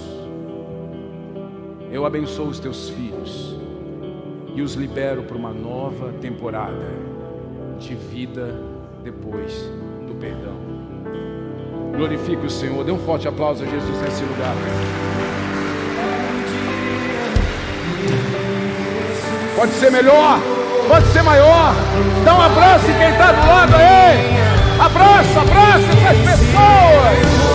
Eu 1.92 2.06
abençoo 2.06 2.48
os 2.48 2.60
teus 2.60 2.90
filhos 2.90 3.58
e 4.56 4.62
os 4.62 4.74
libero 4.74 5.24
para 5.24 5.38
uma 5.38 5.52
nova 5.52 6.14
temporada 6.22 6.88
de 7.80 7.94
vida 7.94 8.56
depois 9.04 9.54
do 10.08 10.16
perdão. 10.16 10.56
Glorifique 11.96 12.46
o 12.46 12.50
Senhor. 12.50 12.86
Dê 12.86 12.92
um 12.92 13.00
forte 13.00 13.28
aplauso 13.28 13.64
a 13.64 13.68
Jesus 13.68 14.02
nesse 14.02 14.24
lugar. 14.24 14.56
Pode 19.58 19.74
ser 19.74 19.90
melhor, 19.90 20.40
pode 20.88 21.08
ser 21.08 21.24
maior. 21.24 21.74
Dá 22.24 22.36
um 22.36 22.42
abraço 22.42 22.92
em 22.92 22.94
quem 22.94 23.10
está 23.10 23.32
do 23.32 23.48
lado 23.48 23.76
aí. 23.76 24.38
Abraça, 24.80 25.42
abraça 25.42 25.88
essas 25.94 26.40
pessoas. 26.40 27.47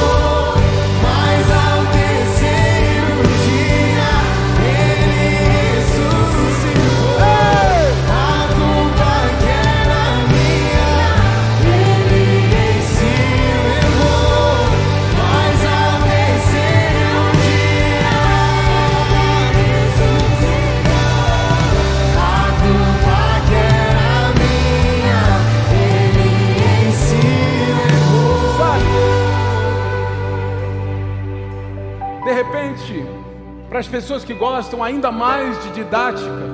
As 33.83 33.89
pessoas 33.89 34.25
que 34.25 34.33
gostam 34.33 34.81
ainda 34.81 35.11
mais 35.11 35.61
de 35.65 35.71
didática 35.73 36.47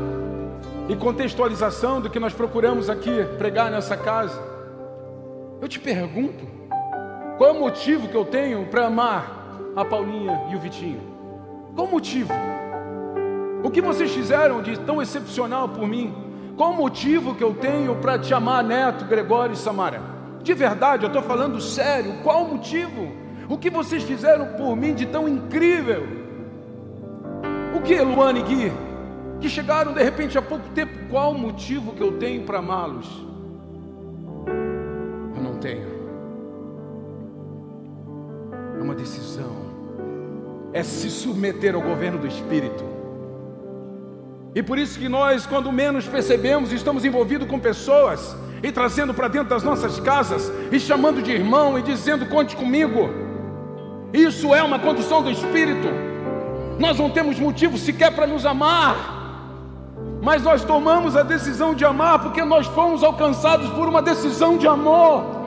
e 0.89 0.97
contextualização 0.97 2.01
do 2.01 2.09
que 2.09 2.19
nós 2.19 2.33
procuramos 2.33 2.89
aqui 2.89 3.23
pregar 3.37 3.71
nessa 3.71 3.99
casa, 3.99 4.43
eu 5.61 5.69
te 5.69 5.79
pergunto: 5.79 6.47
qual 7.37 7.51
é 7.51 7.53
o 7.53 7.61
motivo 7.61 8.09
que 8.09 8.15
eu 8.15 8.25
tenho 8.25 8.65
para 8.69 8.87
amar 8.87 9.61
a 9.77 9.85
Paulinha 9.85 10.41
e 10.51 10.57
o 10.57 10.59
Vitinho? 10.59 11.03
Qual 11.75 11.87
o 11.87 11.91
motivo? 11.91 12.33
O 13.63 13.71
que 13.71 13.83
vocês 13.83 14.11
fizeram 14.11 14.63
de 14.63 14.81
tão 14.81 15.03
excepcional 15.03 15.69
por 15.69 15.87
mim? 15.87 16.15
Qual 16.57 16.71
o 16.71 16.77
motivo 16.77 17.35
que 17.35 17.45
eu 17.45 17.53
tenho 17.53 17.95
para 17.97 18.19
te 18.19 18.33
amar, 18.33 18.65
Neto, 18.65 19.05
Gregório 19.05 19.53
e 19.53 19.57
Samara? 19.59 20.01
De 20.43 20.55
verdade, 20.55 21.05
eu 21.05 21.09
estou 21.09 21.23
falando 21.23 21.61
sério. 21.61 22.23
Qual 22.23 22.45
o 22.45 22.55
motivo? 22.55 23.13
O 23.51 23.59
que 23.59 23.69
vocês 23.69 24.03
fizeram 24.03 24.47
por 24.55 24.75
mim 24.75 24.95
de 24.95 25.05
tão 25.05 25.29
incrível? 25.29 26.18
O 27.79 27.83
que, 27.83 28.01
Luane 28.01 28.43
Gui? 28.43 28.73
Que 29.41 29.49
chegaram 29.49 29.93
de 29.93 30.03
repente 30.03 30.37
há 30.37 30.43
pouco 30.43 30.69
tempo, 30.71 30.93
qual 31.09 31.31
o 31.31 31.39
motivo 31.39 31.93
que 31.93 32.03
eu 32.03 32.19
tenho 32.19 32.43
para 32.43 32.59
amá-los? 32.59 33.25
Eu 35.37 35.41
não 35.41 35.59
tenho. 35.59 35.87
É 38.77 38.83
uma 38.83 38.97
decisão. 38.97 39.69
É 40.73 40.83
se 40.83 41.09
submeter 41.09 41.77
ao 41.77 41.81
governo 41.81 42.19
do 42.19 42.27
Espírito. 42.27 42.83
E 44.57 44.61
por 44.61 44.77
isso 44.77 44.99
que 44.99 45.09
nós, 45.09 45.47
quando 45.47 45.71
menos 45.71 46.05
percebemos, 46.05 46.73
estamos 46.73 47.05
envolvidos 47.05 47.47
com 47.47 47.61
pessoas 47.61 48.37
e 48.61 48.73
trazendo 48.73 49.15
para 49.15 49.29
dentro 49.29 49.51
das 49.51 49.63
nossas 49.63 50.01
casas 50.01 50.51
e 50.73 50.81
chamando 50.81 51.23
de 51.23 51.31
irmão 51.31 51.79
e 51.79 51.83
dizendo: 51.83 52.27
conte 52.27 52.57
comigo. 52.57 53.09
Isso 54.13 54.53
é 54.53 54.65
uma 54.65 54.81
condução 54.81 55.23
do 55.23 55.31
Espírito. 55.31 56.08
Nós 56.79 56.97
não 56.99 57.11
temos 57.11 57.39
motivo 57.41 57.77
sequer 57.77 58.15
para 58.15 58.27
nos 58.27 58.47
amar, 58.47 58.97
mas 60.23 60.43
nós 60.43 60.65
tomamos 60.65 61.17
a 61.17 61.23
decisão 61.23 61.75
de 61.75 61.85
amar 61.85 62.21
porque 62.21 62.45
nós 62.45 62.67
fomos 62.67 63.03
alcançados 63.03 63.69
por 63.71 63.89
uma 63.89 64.01
decisão 64.01 64.57
de 64.57 64.67
amor. 64.67 65.39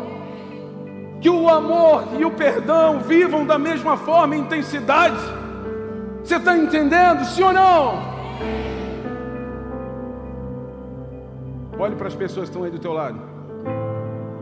Que 1.21 1.29
o 1.29 1.47
amor 1.47 2.03
e 2.17 2.25
o 2.25 2.31
perdão 2.31 2.99
vivam 2.99 3.45
da 3.45 3.57
mesma 3.57 3.95
forma 3.95 4.35
e 4.35 4.39
intensidade. 4.39 5.21
Você 6.23 6.35
está 6.35 6.57
entendendo, 6.57 7.23
sim 7.25 7.43
ou 7.43 7.53
não? 7.53 8.11
Olhe 11.79 11.95
para 11.95 12.07
as 12.07 12.15
pessoas 12.15 12.49
que 12.49 12.55
estão 12.55 12.63
aí 12.63 12.71
do 12.71 12.79
teu 12.79 12.91
lado. 12.91 13.19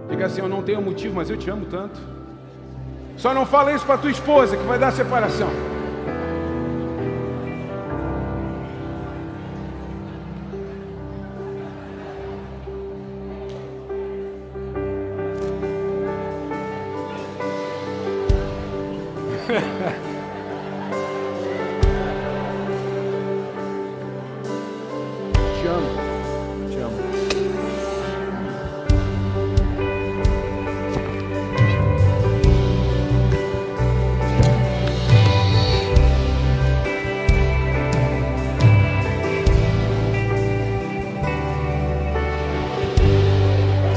Diga 0.09 0.25
assim: 0.25 0.41
Eu 0.41 0.49
não 0.49 0.63
tenho 0.63 0.81
motivo, 0.81 1.15
mas 1.15 1.29
eu 1.29 1.37
te 1.37 1.49
amo 1.49 1.65
tanto. 1.65 1.99
Só 3.17 3.33
não 3.33 3.45
fala 3.45 3.73
isso 3.73 3.85
para 3.85 3.97
tua 3.97 4.11
esposa 4.11 4.57
que 4.57 4.63
vai 4.63 4.79
dar 4.79 4.91
separação. 4.91 5.68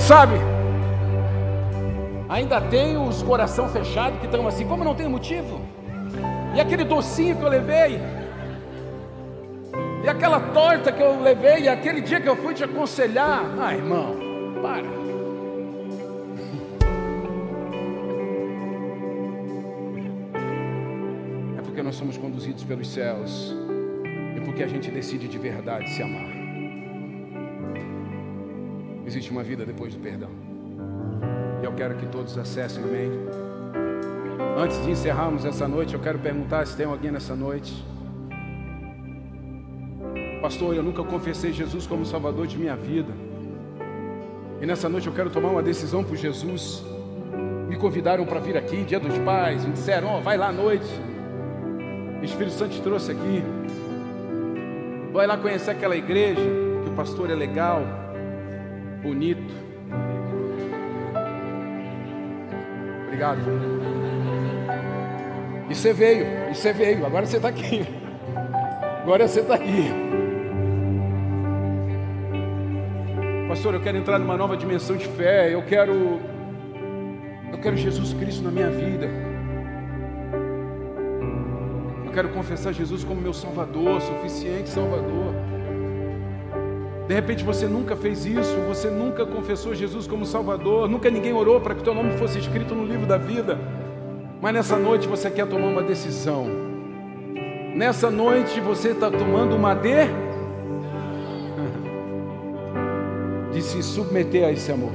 Sabe? 0.02 0.34
Ainda 2.28 2.60
tem 2.60 2.96
os 2.96 3.22
coração 3.22 3.68
fechado 3.68 4.18
que 4.18 4.26
estão 4.26 4.48
assim, 4.48 4.66
como 4.66 4.82
não 4.82 4.96
tem 4.96 5.08
motivo? 5.08 5.60
E 6.56 6.60
aquele 6.60 6.82
docinho 6.82 7.36
que 7.36 7.42
eu 7.42 7.48
levei? 7.48 8.00
E 10.02 10.08
aquela 10.08 10.40
torta 10.40 10.90
que 10.90 11.00
eu 11.00 11.22
levei? 11.22 11.60
E 11.60 11.68
aquele 11.68 12.00
dia 12.00 12.20
que 12.20 12.28
eu 12.28 12.34
fui 12.34 12.52
te 12.52 12.64
aconselhar? 12.64 13.44
Ah, 13.60 13.74
irmão, 13.74 14.16
para. 14.60 14.88
É 21.58 21.62
porque 21.62 21.80
nós 21.80 21.94
somos 21.94 22.18
conduzidos 22.18 22.64
pelos 22.64 22.88
céus. 22.88 23.54
E 24.36 24.40
porque 24.40 24.64
a 24.64 24.68
gente 24.68 24.90
decide 24.90 25.28
de 25.28 25.38
verdade 25.38 25.88
se 25.90 26.02
amar. 26.02 26.41
Existe 29.12 29.30
uma 29.30 29.42
vida 29.42 29.66
depois 29.66 29.94
do 29.94 30.00
perdão. 30.00 30.30
E 31.60 31.64
eu 31.66 31.72
quero 31.74 31.96
que 31.96 32.06
todos 32.06 32.38
acessem, 32.38 32.82
amém? 32.82 33.10
Antes 34.56 34.82
de 34.82 34.90
encerrarmos 34.90 35.44
essa 35.44 35.68
noite, 35.68 35.92
eu 35.92 36.00
quero 36.00 36.18
perguntar 36.18 36.66
se 36.66 36.74
tem 36.74 36.86
alguém 36.86 37.10
nessa 37.10 37.36
noite. 37.36 37.84
Pastor, 40.40 40.74
eu 40.74 40.82
nunca 40.82 41.04
confessei 41.04 41.52
Jesus 41.52 41.86
como 41.86 42.06
Salvador 42.06 42.46
de 42.46 42.56
minha 42.56 42.74
vida. 42.74 43.12
E 44.62 44.64
nessa 44.64 44.88
noite 44.88 45.08
eu 45.08 45.12
quero 45.12 45.28
tomar 45.28 45.50
uma 45.50 45.62
decisão 45.62 46.02
por 46.02 46.16
Jesus. 46.16 46.82
Me 47.68 47.76
convidaram 47.76 48.24
para 48.24 48.40
vir 48.40 48.56
aqui, 48.56 48.82
dia 48.82 48.98
dos 48.98 49.18
pais, 49.18 49.62
me 49.62 49.72
disseram, 49.72 50.08
ó, 50.08 50.18
oh, 50.18 50.22
vai 50.22 50.38
lá 50.38 50.48
à 50.48 50.52
noite. 50.52 50.88
O 52.18 52.24
Espírito 52.24 52.54
Santo 52.54 52.70
te 52.70 52.80
trouxe 52.80 53.12
aqui. 53.12 53.44
Vai 55.12 55.26
lá 55.26 55.36
conhecer 55.36 55.72
aquela 55.72 55.96
igreja, 55.98 56.40
que 56.82 56.88
o 56.88 56.94
pastor 56.94 57.30
é 57.30 57.34
legal, 57.34 57.82
bonito. 59.02 59.52
Obrigado. 63.06 63.40
E 65.68 65.74
você 65.74 65.92
veio, 65.92 66.26
e 66.50 66.54
você 66.54 66.72
veio, 66.72 67.04
agora 67.04 67.26
você 67.26 67.36
está 67.36 67.48
aqui. 67.48 67.84
Agora 69.02 69.26
você 69.26 69.40
está 69.40 69.54
aqui. 69.54 69.90
Pastor, 73.48 73.74
eu 73.74 73.80
quero 73.80 73.98
entrar 73.98 74.18
numa 74.18 74.36
nova 74.36 74.56
dimensão 74.56 74.96
de 74.96 75.06
fé. 75.08 75.52
Eu 75.52 75.62
quero. 75.62 76.20
Eu 77.50 77.58
quero 77.58 77.76
Jesus 77.76 78.14
Cristo 78.14 78.42
na 78.42 78.50
minha 78.50 78.70
vida. 78.70 79.06
Eu 82.04 82.12
quero 82.12 82.30
confessar 82.30 82.72
Jesus 82.72 83.04
como 83.04 83.20
meu 83.20 83.32
Salvador, 83.32 84.00
suficiente 84.00 84.68
Salvador. 84.68 85.51
De 87.06 87.14
repente 87.14 87.42
você 87.42 87.66
nunca 87.66 87.96
fez 87.96 88.24
isso, 88.24 88.56
você 88.68 88.88
nunca 88.88 89.26
confessou 89.26 89.74
Jesus 89.74 90.06
como 90.06 90.24
Salvador, 90.24 90.88
nunca 90.88 91.10
ninguém 91.10 91.32
orou 91.32 91.60
para 91.60 91.74
que 91.74 91.82
teu 91.82 91.94
nome 91.94 92.12
fosse 92.12 92.38
escrito 92.38 92.74
no 92.74 92.84
livro 92.84 93.06
da 93.06 93.16
vida. 93.16 93.58
Mas 94.40 94.54
nessa 94.54 94.76
noite 94.76 95.08
você 95.08 95.30
quer 95.30 95.46
tomar 95.46 95.68
uma 95.68 95.82
decisão. 95.82 96.46
Nessa 97.74 98.10
noite 98.10 98.60
você 98.60 98.90
está 98.90 99.10
tomando 99.10 99.56
uma 99.56 99.74
de 99.74 99.90
de 103.52 103.62
se 103.62 103.82
submeter 103.82 104.46
a 104.46 104.52
esse 104.52 104.70
amor. 104.70 104.92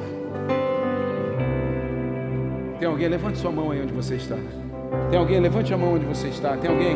Tem 2.79 2.87
alguém? 2.87 3.07
Levante 3.07 3.37
sua 3.37 3.51
mão 3.51 3.71
aí 3.71 3.81
onde 3.81 3.93
você 3.93 4.15
está. 4.15 4.37
Tem 5.09 5.19
alguém? 5.19 5.39
Levante 5.39 5.73
a 5.73 5.77
mão 5.77 5.95
onde 5.95 6.05
você 6.05 6.27
está. 6.27 6.55
Tem 6.57 6.69
alguém? 6.69 6.95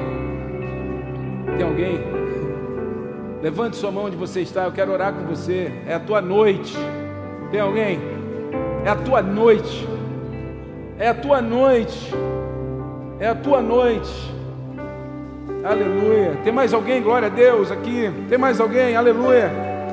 Tem 1.58 1.68
alguém? 1.68 2.21
Levante 3.42 3.76
sua 3.76 3.92
mão 3.92 4.06
onde 4.06 4.16
você 4.16 4.42
está. 4.42 4.66
Eu 4.66 4.72
quero 4.72 4.92
orar 4.92 5.14
com 5.14 5.26
você. 5.26 5.72
É 5.88 5.96
a 5.96 6.00
tua 6.00 6.22
noite. 6.22 6.78
Tem 7.50 7.60
alguém? 7.60 8.00
É 8.86 8.90
a 8.90 8.96
tua 8.96 9.22
noite. 9.22 9.88
É 11.00 11.08
a 11.10 11.14
tua 11.14 11.42
noite. 11.42 12.14
É 13.20 13.28
a 13.30 13.36
tua 13.36 13.60
noite. 13.62 14.32
Aleluia. 15.64 16.38
Tem 16.44 16.54
mais 16.54 16.72
alguém? 16.72 17.02
Glória 17.02 17.28
a 17.28 17.32
Deus 17.32 17.72
aqui. 17.72 18.12
Tem 18.30 18.38
mais 18.38 18.60
alguém? 18.60 18.96
Aleluia. 18.96 19.52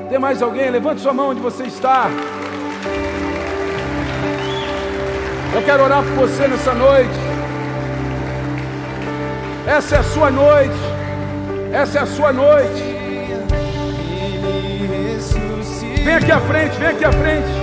Tem 0.09 0.19
mais 0.19 0.41
alguém? 0.41 0.69
Levante 0.69 1.01
sua 1.01 1.13
mão 1.13 1.29
onde 1.29 1.41
você 1.41 1.63
está. 1.63 2.07
Eu 5.55 5.63
quero 5.63 5.83
orar 5.83 6.03
por 6.03 6.27
você 6.27 6.47
nessa 6.47 6.73
noite. 6.75 7.19
Essa 9.67 9.95
é 9.95 9.99
a 9.99 10.03
sua 10.03 10.29
noite. 10.29 10.79
Essa 11.71 11.99
é 11.99 12.01
a 12.01 12.05
sua 12.05 12.31
noite. 12.31 12.88
Vem 16.09 16.17
aqui 16.17 16.31
à 16.31 16.39
frente, 16.39 16.79
vem 16.79 16.87
aqui 16.87 17.05
à 17.05 17.11
frente. 17.11 17.58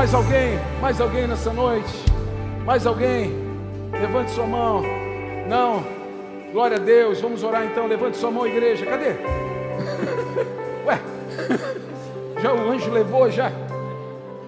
Mais 0.00 0.14
alguém? 0.14 0.58
Mais 0.80 0.98
alguém 0.98 1.26
nessa 1.26 1.52
noite? 1.52 1.92
Mais 2.64 2.86
alguém? 2.86 3.34
Levante 3.92 4.30
sua 4.30 4.46
mão. 4.46 4.82
Não. 5.46 5.84
Glória 6.54 6.78
a 6.78 6.80
Deus. 6.80 7.20
Vamos 7.20 7.44
orar 7.44 7.66
então. 7.66 7.86
Levante 7.86 8.16
sua 8.16 8.30
mão, 8.30 8.46
igreja. 8.46 8.86
Cadê? 8.86 9.08
Ué? 10.88 10.98
Já 12.40 12.54
o 12.54 12.70
anjo 12.70 12.90
levou 12.90 13.30
já? 13.30 13.52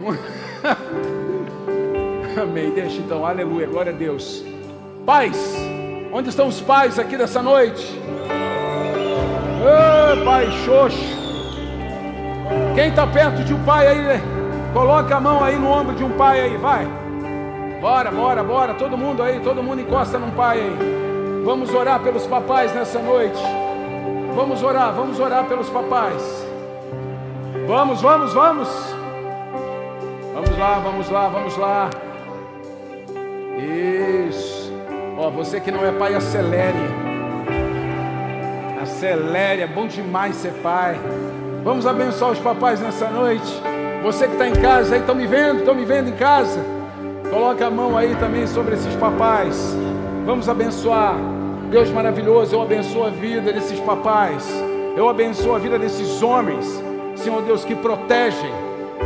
Amém. 2.42 2.70
Deixa 2.70 3.03
então. 3.03 3.26
Aleluia. 3.26 3.66
Glória 3.66 3.92
a 3.92 3.94
Deus. 3.94 4.42
Pais, 5.05 5.55
onde 6.14 6.30
estão 6.30 6.48
os 6.48 6.62
pais 6.62 6.98
aqui 6.98 7.18
dessa 7.18 7.42
noite? 7.42 8.00
Ô, 9.61 10.24
pai 10.24 10.50
xoxo. 10.64 11.20
Quem 12.74 12.88
está 12.88 13.07
perto 13.07 13.44
de 13.44 13.53
um 13.53 13.62
pai 13.64 13.88
aí? 13.88 14.41
Coloca 14.73 15.16
a 15.16 15.20
mão 15.20 15.45
aí 15.45 15.59
no 15.59 15.68
ombro 15.68 15.95
de 15.95 16.03
um 16.03 16.11
pai 16.12 16.41
aí, 16.41 16.57
vai. 16.57 16.87
Bora, 17.81 18.11
bora, 18.11 18.43
bora. 18.43 18.75
Todo 18.75 18.97
mundo 18.97 19.23
aí, 19.23 19.39
todo 19.41 19.62
mundo 19.62 19.83
encosta 19.83 20.18
num 20.18 20.31
pai 20.31 20.61
aí. 20.61 21.43
Vamos 21.45 21.75
orar 21.75 22.01
pelos 22.01 22.27
papais 22.27 22.75
nessa 22.75 22.99
noite. 22.99 23.43
Vamos 24.35 24.62
orar, 24.62 24.93
vamos 24.95 25.20
orar 25.20 25.45
pelos 25.45 25.68
papais. 25.68 26.47
Vamos, 27.66 28.01
vamos, 28.01 28.33
vamos. 28.33 28.68
Vamos 30.33 30.59
lá, 30.59 30.79
vamos 30.79 31.11
lá, 31.11 31.29
vamos 31.29 31.57
lá. 31.59 31.91
Isso. 34.29 34.73
Ó, 35.18 35.29
você 35.31 35.61
que 35.61 35.70
não 35.70 35.85
é 35.85 35.93
pai, 35.93 36.14
acelere. 36.14 36.79
Acelere, 38.81 39.62
é 39.62 39.66
bom 39.66 39.87
demais 39.87 40.37
ser 40.37 40.53
pai. 40.62 40.99
Vamos 41.62 41.87
abençoar 41.87 42.31
os 42.31 42.39
papais 42.39 42.81
nessa 42.81 43.11
noite. 43.11 43.72
Você 44.03 44.26
que 44.26 44.32
está 44.32 44.48
em 44.48 44.55
casa 44.55 44.96
aí, 44.96 45.00
estão 45.00 45.14
me 45.14 45.28
vendo? 45.28 45.61
Estão 45.61 45.76
me 45.76 45.84
vendo 45.84 46.09
em 46.09 46.16
casa? 46.16 46.59
Coloque 47.30 47.62
a 47.62 47.70
mão 47.70 47.96
aí 47.96 48.16
também 48.16 48.48
sobre 48.48 48.74
esses 48.74 48.92
papais. 48.96 49.76
Vamos 50.26 50.48
abençoar. 50.48 51.14
Deus 51.70 51.88
maravilhoso, 51.88 52.57
eu 52.57 52.62
abençoo 52.62 53.07
a 53.07 53.11
vida 53.11 53.53
desses 53.53 53.78
papais. 53.78 54.44
Eu 54.96 55.09
abençoo 55.09 55.55
a 55.55 55.59
vida 55.59 55.78
desses 55.78 56.20
homens, 56.20 56.82
Senhor 57.14 57.42
Deus, 57.42 57.64
que 57.64 57.76
protegem. 57.76 58.50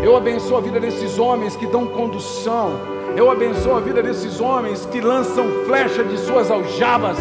Eu 0.03 0.17
abençoo 0.17 0.57
a 0.57 0.61
vida 0.63 0.81
desses 0.81 1.19
homens 1.19 1.55
que 1.55 1.67
dão 1.67 1.87
condução. 1.87 2.73
Eu 3.15 3.31
abençoo 3.31 3.77
a 3.77 3.81
vida 3.81 4.03
desses 4.03 4.41
homens 4.41 4.87
que 4.87 5.01
lançam 5.01 5.45
flecha 5.67 6.03
de 6.05 6.17
suas 6.19 6.51
aljavas. 6.51 7.19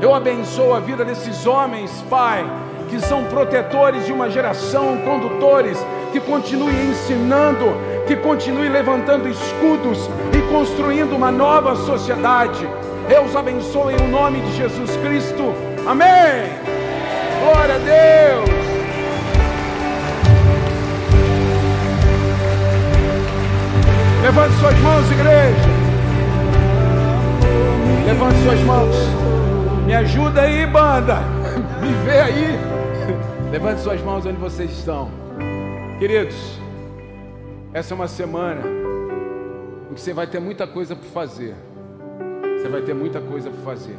Eu 0.00 0.14
abençoo 0.14 0.72
a 0.72 0.78
vida 0.78 1.04
desses 1.04 1.46
homens, 1.46 1.90
Pai, 2.08 2.46
que 2.88 3.00
são 3.00 3.24
protetores 3.24 4.06
de 4.06 4.12
uma 4.12 4.30
geração, 4.30 4.98
condutores, 4.98 5.84
que 6.12 6.20
continue 6.20 6.74
ensinando, 6.90 7.66
que 8.06 8.16
continue 8.16 8.68
levantando 8.68 9.28
escudos 9.28 10.08
e 10.32 10.40
construindo 10.52 11.14
uma 11.14 11.30
nova 11.30 11.76
sociedade. 11.76 12.68
Deus 13.08 13.34
abençoe 13.34 13.94
em 13.94 14.08
nome 14.08 14.40
de 14.40 14.56
Jesus 14.56 14.90
Cristo. 14.96 15.54
Amém. 15.86 16.52
Glória 17.40 17.74
a 17.74 17.78
Deus. 17.78 18.58
Levante 24.22 24.54
suas 24.58 24.78
mãos, 24.80 25.10
igreja. 25.10 25.68
Levante 28.04 28.42
suas 28.42 28.60
mãos. 28.60 28.96
Me 29.86 29.94
ajuda 29.94 30.42
aí, 30.42 30.66
banda. 30.66 31.20
Me 31.80 31.92
vê 32.04 32.20
aí. 32.20 32.58
Levante 33.50 33.80
suas 33.80 34.02
mãos 34.02 34.26
onde 34.26 34.36
vocês 34.36 34.70
estão. 34.70 35.27
Queridos, 35.98 36.36
essa 37.74 37.92
é 37.92 37.96
uma 37.96 38.06
semana 38.06 38.62
em 39.90 39.94
que 39.94 40.00
você 40.00 40.12
vai 40.12 40.28
ter 40.28 40.38
muita 40.38 40.64
coisa 40.64 40.94
para 40.94 41.08
fazer. 41.08 41.56
Você 42.56 42.68
vai 42.68 42.82
ter 42.82 42.94
muita 42.94 43.20
coisa 43.20 43.50
para 43.50 43.60
fazer. 43.62 43.96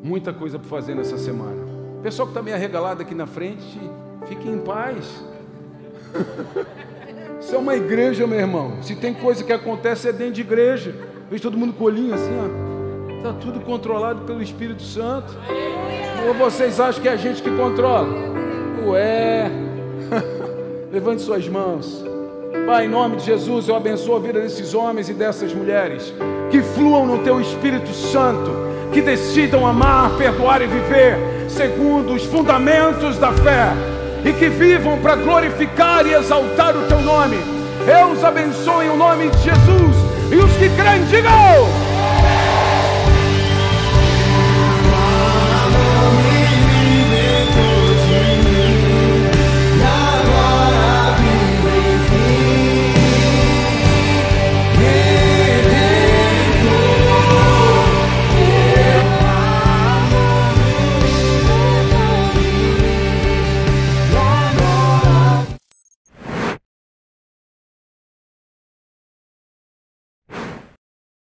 Muita 0.00 0.32
coisa 0.32 0.60
para 0.60 0.68
fazer 0.68 0.94
nessa 0.94 1.18
semana. 1.18 1.60
O 1.98 2.02
pessoal 2.02 2.28
que 2.28 2.30
está 2.30 2.40
meio 2.40 2.56
arregalado 2.56 3.02
aqui 3.02 3.16
na 3.16 3.26
frente, 3.26 3.80
fique 4.28 4.48
em 4.48 4.58
paz. 4.58 5.24
Isso 7.40 7.52
é 7.52 7.58
uma 7.58 7.74
igreja, 7.74 8.24
meu 8.24 8.38
irmão. 8.38 8.80
Se 8.80 8.94
tem 8.94 9.12
coisa 9.12 9.42
que 9.42 9.52
acontece 9.52 10.08
é 10.08 10.12
dentro 10.12 10.34
de 10.34 10.42
igreja. 10.42 10.94
Vejo 11.28 11.42
todo 11.42 11.58
mundo 11.58 11.72
colinho 11.72 12.14
assim, 12.14 12.30
ó. 12.38 13.16
Está 13.16 13.32
tudo 13.32 13.58
controlado 13.58 14.20
pelo 14.20 14.40
Espírito 14.40 14.84
Santo. 14.84 15.36
Ou 16.28 16.34
vocês 16.34 16.78
acham 16.78 17.02
que 17.02 17.08
é 17.08 17.12
a 17.12 17.16
gente 17.16 17.42
que 17.42 17.50
controla? 17.56 18.08
Ué. 18.86 19.69
Levante 20.92 21.22
suas 21.22 21.48
mãos. 21.48 22.04
Pai, 22.66 22.86
em 22.86 22.88
nome 22.88 23.16
de 23.16 23.26
Jesus, 23.26 23.68
eu 23.68 23.76
abençoo 23.76 24.16
a 24.16 24.18
vida 24.18 24.40
desses 24.40 24.74
homens 24.74 25.08
e 25.08 25.12
dessas 25.12 25.54
mulheres. 25.54 26.12
Que 26.50 26.60
fluam 26.62 27.06
no 27.06 27.18
teu 27.22 27.40
Espírito 27.40 27.92
Santo. 27.94 28.50
Que 28.92 29.00
decidam 29.00 29.64
amar, 29.64 30.10
perdoar 30.18 30.60
e 30.62 30.66
viver 30.66 31.16
segundo 31.48 32.12
os 32.14 32.24
fundamentos 32.24 33.18
da 33.18 33.32
fé. 33.32 33.68
E 34.24 34.32
que 34.32 34.48
vivam 34.48 34.98
para 34.98 35.14
glorificar 35.14 36.04
e 36.06 36.12
exaltar 36.12 36.76
o 36.76 36.82
teu 36.88 37.00
nome. 37.00 37.36
Eu 37.86 38.08
os 38.08 38.24
abençoo 38.24 38.82
em 38.82 38.96
nome 38.96 39.30
de 39.30 39.38
Jesus. 39.38 39.96
E 40.32 40.36
os 40.36 40.52
que 40.56 40.68
creem, 40.70 41.04
digam. 41.04 41.89